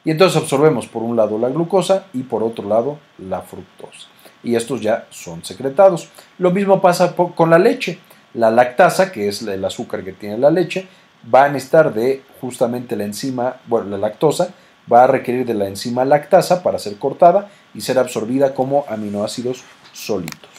Y 0.05 0.13
entonces 0.13 0.41
absorbemos 0.41 0.87
por 0.87 1.03
un 1.03 1.17
lado 1.17 1.37
la 1.37 1.49
glucosa 1.49 2.07
y 2.13 2.23
por 2.23 2.45
otro 2.45 2.69
lado 2.69 2.99
la 3.19 3.41
fructosa. 3.41 4.07
Y 4.45 4.55
estos 4.55 4.81
ya 4.81 5.07
son 5.11 5.45
secretados. 5.45 6.09
Lo 6.39 6.53
mismo 6.53 6.81
pasa 6.81 7.17
con 7.17 7.51
la 7.51 7.59
leche. 7.59 7.99
La 8.35 8.51
lactasa, 8.53 9.11
que 9.11 9.27
es 9.27 9.43
el 9.43 9.65
azúcar 9.65 10.05
que 10.05 10.13
tiene 10.13 10.39
la 10.39 10.51
leche, 10.51 10.87
va 11.35 11.47
a 11.47 11.49
necesitar 11.49 11.93
de 11.93 12.23
justamente 12.41 12.95
la 12.95 13.05
enzima, 13.05 13.57
bueno, 13.67 13.91
la 13.91 13.99
lactosa, 13.99 14.51
va 14.93 15.05
a 15.05 15.07
requerir 15.07 15.47
de 15.47 15.55
la 15.55 15.69
enzima 15.69 16.05
lactasa 16.05 16.63
para 16.63 16.79
ser 16.79 16.97
cortada 16.97 17.51
y 17.75 17.81
ser 17.81 17.99
absorbida 17.99 18.55
como 18.55 18.85
aminoácidos 18.89 19.65
sólidos. 19.93 20.57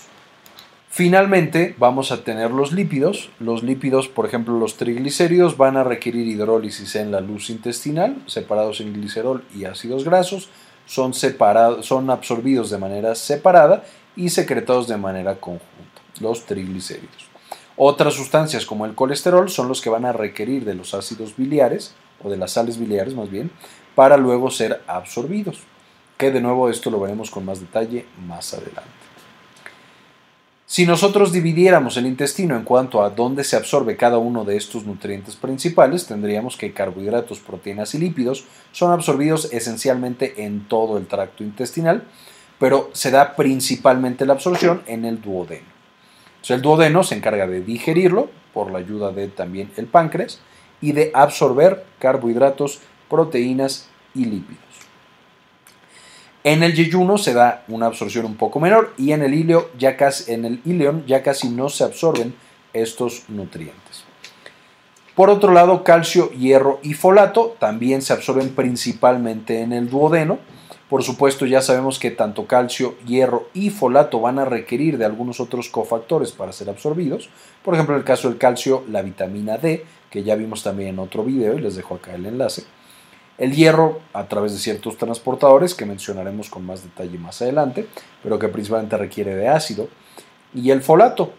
Finalmente 0.90 1.76
vamos 1.78 2.12
a 2.12 2.24
tener 2.24 2.50
los 2.50 2.72
lípidos. 2.72 3.30
Los 3.40 3.62
lípidos, 3.62 4.08
por 4.08 4.26
ejemplo 4.26 4.58
los 4.58 4.78
triglicéridos, 4.78 5.56
van 5.56 5.78
a 5.78 5.84
requerir 5.84 6.26
hidrólisis 6.26 6.96
en 6.96 7.12
la 7.12 7.22
luz 7.22 7.52
intestinal, 7.52 8.16
separados 8.26 8.82
en 8.82 8.94
glicerol 8.94 9.44
y 9.56 9.66
ácidos 9.66 10.04
grasos, 10.06 10.50
son, 10.88 11.14
separados, 11.14 11.86
son 11.86 12.10
absorbidos 12.10 12.72
de 12.72 12.80
manera 12.80 13.14
separada 13.14 13.84
y 14.16 14.30
secretados 14.30 14.88
de 14.88 14.98
manera 14.98 15.36
conjunta, 15.36 16.02
los 16.20 16.48
triglicéridos. 16.48 17.28
Otras 17.76 18.16
sustancias 18.16 18.66
como 18.66 18.88
el 18.88 18.96
colesterol 18.96 19.52
son 19.52 19.68
los 19.68 19.82
que 19.82 19.92
van 19.92 20.06
a 20.06 20.14
requerir 20.14 20.66
de 20.66 20.74
los 20.74 20.96
ácidos 20.96 21.38
biliares, 21.38 21.94
o 22.24 22.30
de 22.32 22.38
las 22.38 22.54
sales 22.54 22.80
biliares 22.80 23.14
más 23.14 23.30
bien, 23.30 23.52
para 23.98 24.16
luego 24.16 24.52
ser 24.52 24.84
absorbidos, 24.86 25.58
que 26.20 26.30
de 26.30 26.40
nuevo 26.40 26.70
esto 26.70 26.92
lo 26.92 27.00
veremos 27.00 27.32
con 27.32 27.44
más 27.46 27.60
detalle 27.60 28.06
más 28.28 28.54
adelante. 28.54 28.84
Si 30.68 30.86
nosotros 30.86 31.32
dividiéramos 31.32 31.98
el 31.98 32.06
intestino 32.06 32.56
en 32.56 32.64
cuanto 32.64 33.02
a 33.02 33.10
dónde 33.10 33.44
se 33.44 33.56
absorbe 33.56 33.98
cada 33.98 34.20
uno 34.20 34.46
de 34.46 34.56
estos 34.56 34.86
nutrientes 34.86 35.36
principales, 35.36 36.06
tendríamos 36.06 36.58
que 36.58 36.74
carbohidratos, 36.74 37.40
proteínas 37.40 37.96
y 37.96 37.98
lípidos 37.98 38.46
son 38.72 38.92
absorbidos 38.92 39.52
esencialmente 39.52 40.44
en 40.46 40.68
todo 40.68 41.00
el 41.00 41.08
tracto 41.08 41.44
intestinal, 41.44 42.04
pero 42.60 42.92
se 42.94 43.10
da 43.10 43.36
principalmente 43.36 44.28
la 44.28 44.34
absorción 44.34 44.84
en 44.86 45.06
el 45.06 45.20
duodeno. 45.24 45.66
el 46.50 46.62
duodeno 46.62 47.02
se 47.02 47.16
encarga 47.16 47.48
de 47.48 47.62
digerirlo 47.62 48.30
por 48.54 48.70
la 48.70 48.78
ayuda 48.78 49.12
de 49.12 49.28
también 49.30 49.72
el 49.76 49.88
páncreas 49.88 50.40
y 50.82 50.92
de 50.92 51.10
absorber 51.16 51.84
carbohidratos, 51.98 52.80
proteínas 53.10 53.88
y 54.14 54.26
lípidos. 54.26 54.64
En 56.44 56.64
el 56.64 56.74
yeyuno 56.74 57.18
se 57.18 57.34
da 57.34 57.66
una 57.68 57.88
absorción 57.88 58.26
un 58.26 58.36
poco 58.36 58.60
menor 58.60 58.94
y 58.98 59.12
en 59.12 59.22
el, 59.22 59.34
ilio 59.34 59.70
ya 59.78 59.98
casi, 59.98 60.32
en 60.32 60.46
el 60.46 60.62
ya 61.06 61.22
casi 61.22 61.50
no 61.50 61.68
se 61.68 61.84
absorben 61.84 62.34
estos 62.74 63.24
nutrientes. 63.28 64.06
Por 65.14 65.30
otro 65.30 65.52
lado, 65.52 65.84
calcio, 65.84 66.32
hierro 66.32 66.80
y 66.84 66.94
folato 66.94 67.56
también 67.60 68.02
se 68.02 68.14
absorben 68.14 68.56
principalmente 68.56 69.62
en 69.62 69.74
el 69.74 69.90
duodeno. 69.90 70.38
Por 70.90 71.04
supuesto, 71.04 71.46
ya 71.46 71.62
sabemos 71.62 72.00
que 72.00 72.12
tanto 72.12 72.46
calcio, 72.46 72.96
hierro 73.00 73.50
y 73.54 73.72
folato 73.72 74.22
van 74.22 74.40
a 74.40 74.46
requerir 74.46 74.98
de 74.98 75.06
algunos 75.06 75.40
otros 75.40 75.70
cofactores 75.70 76.32
para 76.32 76.54
ser 76.54 76.70
absorbidos. 76.70 77.30
Por 77.62 77.74
ejemplo, 77.74 77.96
en 77.96 78.00
el 78.00 78.06
caso 78.06 78.30
del 78.30 78.38
calcio, 78.38 78.86
la 78.90 79.02
vitamina 79.02 79.58
D, 79.58 79.84
que 80.10 80.24
ya 80.24 80.36
vimos 80.36 80.64
también 80.64 80.92
en 80.92 81.00
otro 81.00 81.24
video 81.26 81.58
y 81.58 81.62
les 81.62 81.76
dejo 81.76 81.96
acá 81.96 82.16
el 82.16 82.26
enlace. 82.26 82.64
El 83.38 83.54
hierro 83.56 84.02
a 84.14 84.28
través 84.28 84.54
de 84.54 84.58
ciertos 84.58 84.98
transportadores 84.98 85.76
que 85.76 85.86
mencionaremos 85.86 86.50
con 86.50 86.66
más 86.66 86.84
detalle 86.84 87.18
más 87.20 87.42
adelante, 87.42 87.88
pero 88.24 88.40
que 88.40 88.48
principalmente 88.48 88.98
requiere 88.98 89.36
de 89.36 89.48
ácido. 89.48 89.90
Y 90.56 90.72
el 90.72 90.82
folato, 90.82 91.34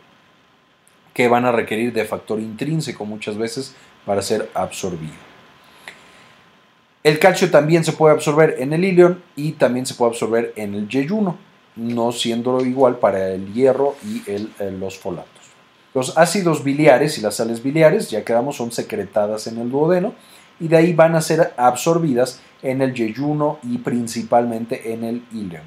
que 1.12 1.26
van 1.26 1.44
a 1.44 1.52
requerir 1.52 1.92
de 1.92 2.04
factor 2.04 2.38
intrínseco 2.38 3.04
muchas 3.04 3.36
veces 3.36 3.74
para 4.06 4.22
ser 4.22 4.48
absorbido. 4.54 5.14
El 7.02 7.18
calcio 7.18 7.50
también 7.50 7.84
se 7.84 7.92
puede 7.92 8.14
absorber 8.14 8.56
en 8.58 8.72
el 8.72 8.84
ilion 8.84 9.22
y 9.34 9.52
también 9.52 9.86
se 9.86 9.94
puede 9.94 10.10
absorber 10.10 10.52
en 10.54 10.74
el 10.74 10.88
yeyuno, 10.88 11.36
no 11.74 12.12
siendo 12.12 12.64
igual 12.64 12.98
para 12.98 13.30
el 13.30 13.52
hierro 13.52 13.96
y 14.04 14.22
los 14.78 14.98
folatos. 14.98 15.32
Los 15.94 16.16
ácidos 16.16 16.62
biliares 16.62 17.18
y 17.18 17.22
las 17.22 17.36
sales 17.36 17.62
biliares, 17.62 18.10
ya 18.10 18.24
quedamos, 18.24 18.56
son 18.56 18.70
secretadas 18.70 19.46
en 19.48 19.58
el 19.58 19.70
duodeno 19.70 20.14
y 20.60 20.68
de 20.68 20.76
ahí 20.76 20.92
van 20.92 21.14
a 21.14 21.20
ser 21.20 21.52
absorbidas 21.56 22.40
en 22.62 22.82
el 22.82 22.94
yeyuno 22.94 23.58
y 23.62 23.78
principalmente 23.78 24.92
en 24.92 25.04
el 25.04 25.24
ilion. 25.32 25.62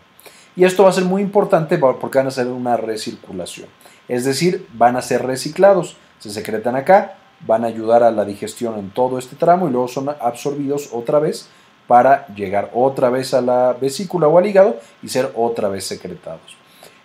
Y 0.56 0.66
esto 0.66 0.84
va 0.84 0.90
a 0.90 0.94
ser 0.94 1.06
muy 1.06 1.22
importante 1.22 1.78
porque 1.78 2.18
van 2.18 2.28
a 2.28 2.30
hacer 2.30 2.48
una 2.48 2.76
recirculación. 2.78 3.68
Es 4.08 4.26
decir, 4.26 4.68
van 4.74 4.98
a 4.98 5.02
ser 5.02 5.26
reciclados, 5.26 5.96
se 6.20 6.30
secretan 6.30 6.76
acá, 6.76 7.16
van 7.48 7.64
a 7.64 7.68
ayudar 7.68 8.04
a 8.04 8.12
la 8.12 8.26
digestión 8.26 8.78
en 8.78 8.92
todo 8.92 9.18
este 9.18 9.36
tramo 9.36 9.68
y 9.68 9.72
luego 9.72 9.88
son 9.88 10.10
absorbidos 10.10 10.90
otra 10.92 11.20
vez 11.20 11.48
para 11.88 12.28
llegar 12.28 12.72
otra 12.74 13.10
vez 13.10 13.34
a 13.34 13.42
la 13.42 13.76
vesícula 13.80 14.28
o 14.28 14.38
al 14.38 14.46
hígado 14.46 14.78
y 15.02 15.10
ser 15.10 15.32
otra 15.36 15.70
vez 15.70 15.86
secretados. 15.86 16.58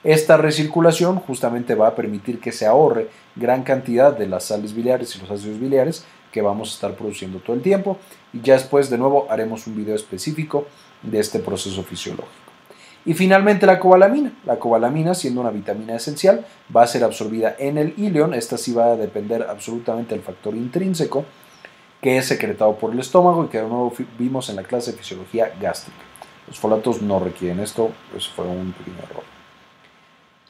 Esta 0.05 0.37
recirculación 0.37 1.19
justamente 1.19 1.75
va 1.75 1.89
a 1.89 1.95
permitir 1.97 2.39
que 2.39 2.53
se 2.53 2.67
ahorre 2.67 3.09
gran 3.35 3.65
cantidad 3.65 4.17
de 4.17 4.29
las 4.29 4.45
sales 4.45 4.73
biliares 4.75 5.17
y 5.17 5.19
los 5.21 5.31
ácidos 5.31 5.59
biliares 5.59 6.05
que 6.37 6.43
vamos 6.43 6.69
a 6.69 6.75
estar 6.75 6.95
produciendo 6.95 7.39
todo 7.39 7.57
el 7.57 7.63
tiempo 7.63 7.97
y 8.31 8.43
ya 8.43 8.53
después 8.53 8.91
de 8.91 8.99
nuevo 8.99 9.27
haremos 9.31 9.67
un 9.67 9.75
video 9.75 9.95
específico 9.95 10.67
de 11.01 11.19
este 11.19 11.39
proceso 11.39 11.83
fisiológico. 11.83 12.53
Y 13.07 13.15
finalmente 13.15 13.65
la 13.65 13.81
cobalamina. 13.81 14.35
La 14.45 14.59
cobalamina, 14.59 15.15
siendo 15.15 15.41
una 15.41 15.51
vitamina 15.51 15.97
esencial, 15.97 16.45
va 16.77 16.83
a 16.83 16.87
ser 16.87 17.05
absorbida 17.05 17.57
en 17.59 17.79
el 17.79 17.95
ilion. 17.97 18.35
Esta 18.35 18.59
sí 18.59 18.75
va 18.75 18.93
a 18.93 18.97
depender 18.97 19.47
absolutamente 19.49 20.15
del 20.15 20.23
factor 20.23 20.55
intrínseco 20.55 21.25
que 22.03 22.19
es 22.19 22.27
secretado 22.27 22.77
por 22.77 22.93
el 22.93 23.01
estómago 23.01 23.47
y 23.47 23.49
que 23.49 23.63
de 23.63 23.67
nuevo 23.67 23.95
vimos 24.19 24.51
en 24.51 24.57
la 24.57 24.65
clase 24.65 24.93
de 24.93 24.99
fisiología 24.99 25.55
gástrica. 25.59 25.97
Los 26.47 26.59
folatos 26.59 27.01
no 27.01 27.19
requieren 27.19 27.61
esto, 27.61 27.93
eso 28.15 28.31
fue 28.37 28.45
un 28.45 28.73
pequeño 28.73 28.99
error. 28.99 29.25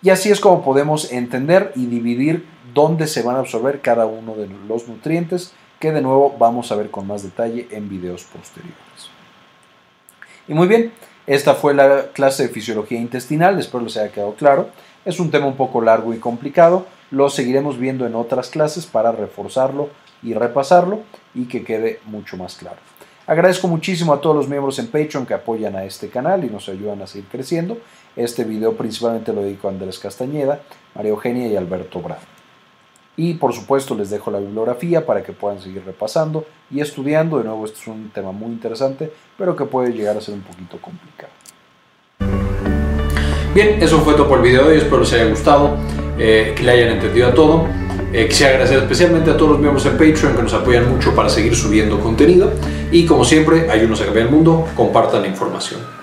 Y 0.03 0.11
así 0.11 0.33
es 0.33 0.41
como 0.41 0.65
podemos 0.65 1.13
entender 1.13 1.73
y 1.77 1.87
dividir 1.87 2.45
dónde 2.75 3.07
se 3.07 3.23
van 3.23 3.37
a 3.37 3.39
absorber 3.39 3.81
cada 3.81 4.07
uno 4.07 4.35
de 4.35 4.49
los 4.69 4.87
nutrientes 4.89 5.55
que 5.79 5.93
de 5.93 6.01
nuevo 6.01 6.35
vamos 6.39 6.73
a 6.73 6.77
ver 6.77 6.91
con 6.91 7.07
más 7.07 7.23
detalle 7.23 7.69
en 7.71 7.89
videos 7.89 8.25
posteriores. 8.25 9.11
Y 10.49 10.55
muy 10.55 10.69
bien, 10.69 10.93
esta 11.27 11.55
fue 11.55 11.75
la 11.75 12.09
clase 12.13 12.45
de 12.45 12.49
fisiología 12.49 13.01
intestinal, 13.01 13.59
espero 13.59 13.85
les 13.85 13.97
haya 13.97 14.13
quedado 14.13 14.35
claro. 14.35 14.69
Es 15.05 15.21
un 15.21 15.31
tema 15.31 15.47
un 15.47 15.57
poco 15.57 15.81
largo 15.81 16.15
y 16.15 16.19
complicado, 16.19 16.87
lo 17.11 17.31
seguiremos 17.31 17.79
viendo 17.79 18.07
en 18.07 18.15
otras 18.15 18.49
clases 18.49 18.87
para 18.87 19.13
reforzarlo 19.13 19.91
y 20.23 20.35
repasarlo 20.35 21.01
y 21.35 21.47
que 21.47 21.65
quede 21.65 22.01
mucho 22.05 22.37
más 22.37 22.57
claro. 22.57 22.79
Agradezco 23.27 23.67
muchísimo 23.67 24.13
a 24.13 24.21
todos 24.21 24.37
los 24.37 24.49
miembros 24.49 24.79
en 24.79 24.87
Patreon 24.87 25.27
que 25.27 25.35
apoyan 25.35 25.75
a 25.75 25.85
este 25.85 26.09
canal 26.09 26.45
y 26.45 26.51
nos 26.51 26.69
ayudan 26.69 27.03
a 27.03 27.09
seguir 27.09 27.29
creciendo. 27.29 27.79
Este 28.15 28.45
video 28.45 28.77
principalmente 28.77 29.33
lo 29.33 29.43
dedico 29.43 29.67
a 29.67 29.73
Andrés 29.73 29.99
Castañeda, 29.99 30.61
María 30.95 31.11
Eugenia 31.11 31.49
y 31.49 31.57
Alberto 31.57 32.01
Bravo. 32.01 32.36
Y 33.17 33.35
por 33.35 33.53
supuesto 33.53 33.95
les 33.95 34.11
dejo 34.11 34.31
la 34.31 34.39
bibliografía 34.39 35.07
para 35.07 35.23
que 35.23 35.33
puedan 35.33 35.61
seguir 35.61 35.83
repasando 35.85 36.45
y 36.71 36.81
estudiando. 36.81 37.39
De 37.39 37.45
nuevo, 37.45 37.65
este 37.65 37.81
es 37.81 37.87
un 37.87 38.11
tema 38.11 38.33
muy 38.33 38.49
interesante, 38.49 39.11
pero 39.39 39.57
que 39.57 39.65
puede 39.65 39.93
llegar 39.93 40.17
a 40.17 40.21
ser 40.21 40.35
un 40.35 40.43
poquito 40.43 40.79
complicado. 40.81 41.33
Bien, 43.55 43.83
eso 43.83 44.01
fue 44.01 44.13
todo 44.15 44.29
por 44.29 44.39
el 44.39 44.45
video 44.45 44.65
de 44.65 44.73
hoy. 44.73 44.79
Espero 44.79 45.01
les 45.01 45.13
haya 45.15 45.25
gustado, 45.25 45.77
eh, 46.19 46.53
que 46.55 46.63
le 46.63 46.73
hayan 46.73 46.91
entendido 46.91 47.29
a 47.29 47.35
todo. 47.35 47.67
Eh, 48.13 48.27
quisiera 48.29 48.53
agradecer 48.53 48.79
especialmente 48.79 49.31
a 49.31 49.37
todos 49.37 49.53
los 49.53 49.61
miembros 49.61 49.85
de 49.85 49.91
Patreon 49.93 50.37
que 50.37 50.43
nos 50.43 50.53
apoyan 50.53 50.91
mucho 50.91 51.15
para 51.15 51.31
seguir 51.31 51.57
subiendo 51.57 51.99
contenido. 52.01 52.53
Y 52.93 53.07
como 53.07 53.25
siempre, 53.25 53.71
ayúdenos 53.71 54.01
a 54.03 54.05
cambiar 54.05 54.27
el 54.27 54.33
mundo, 54.33 54.69
compartan 54.77 55.23
la 55.23 55.29
información. 55.29 55.96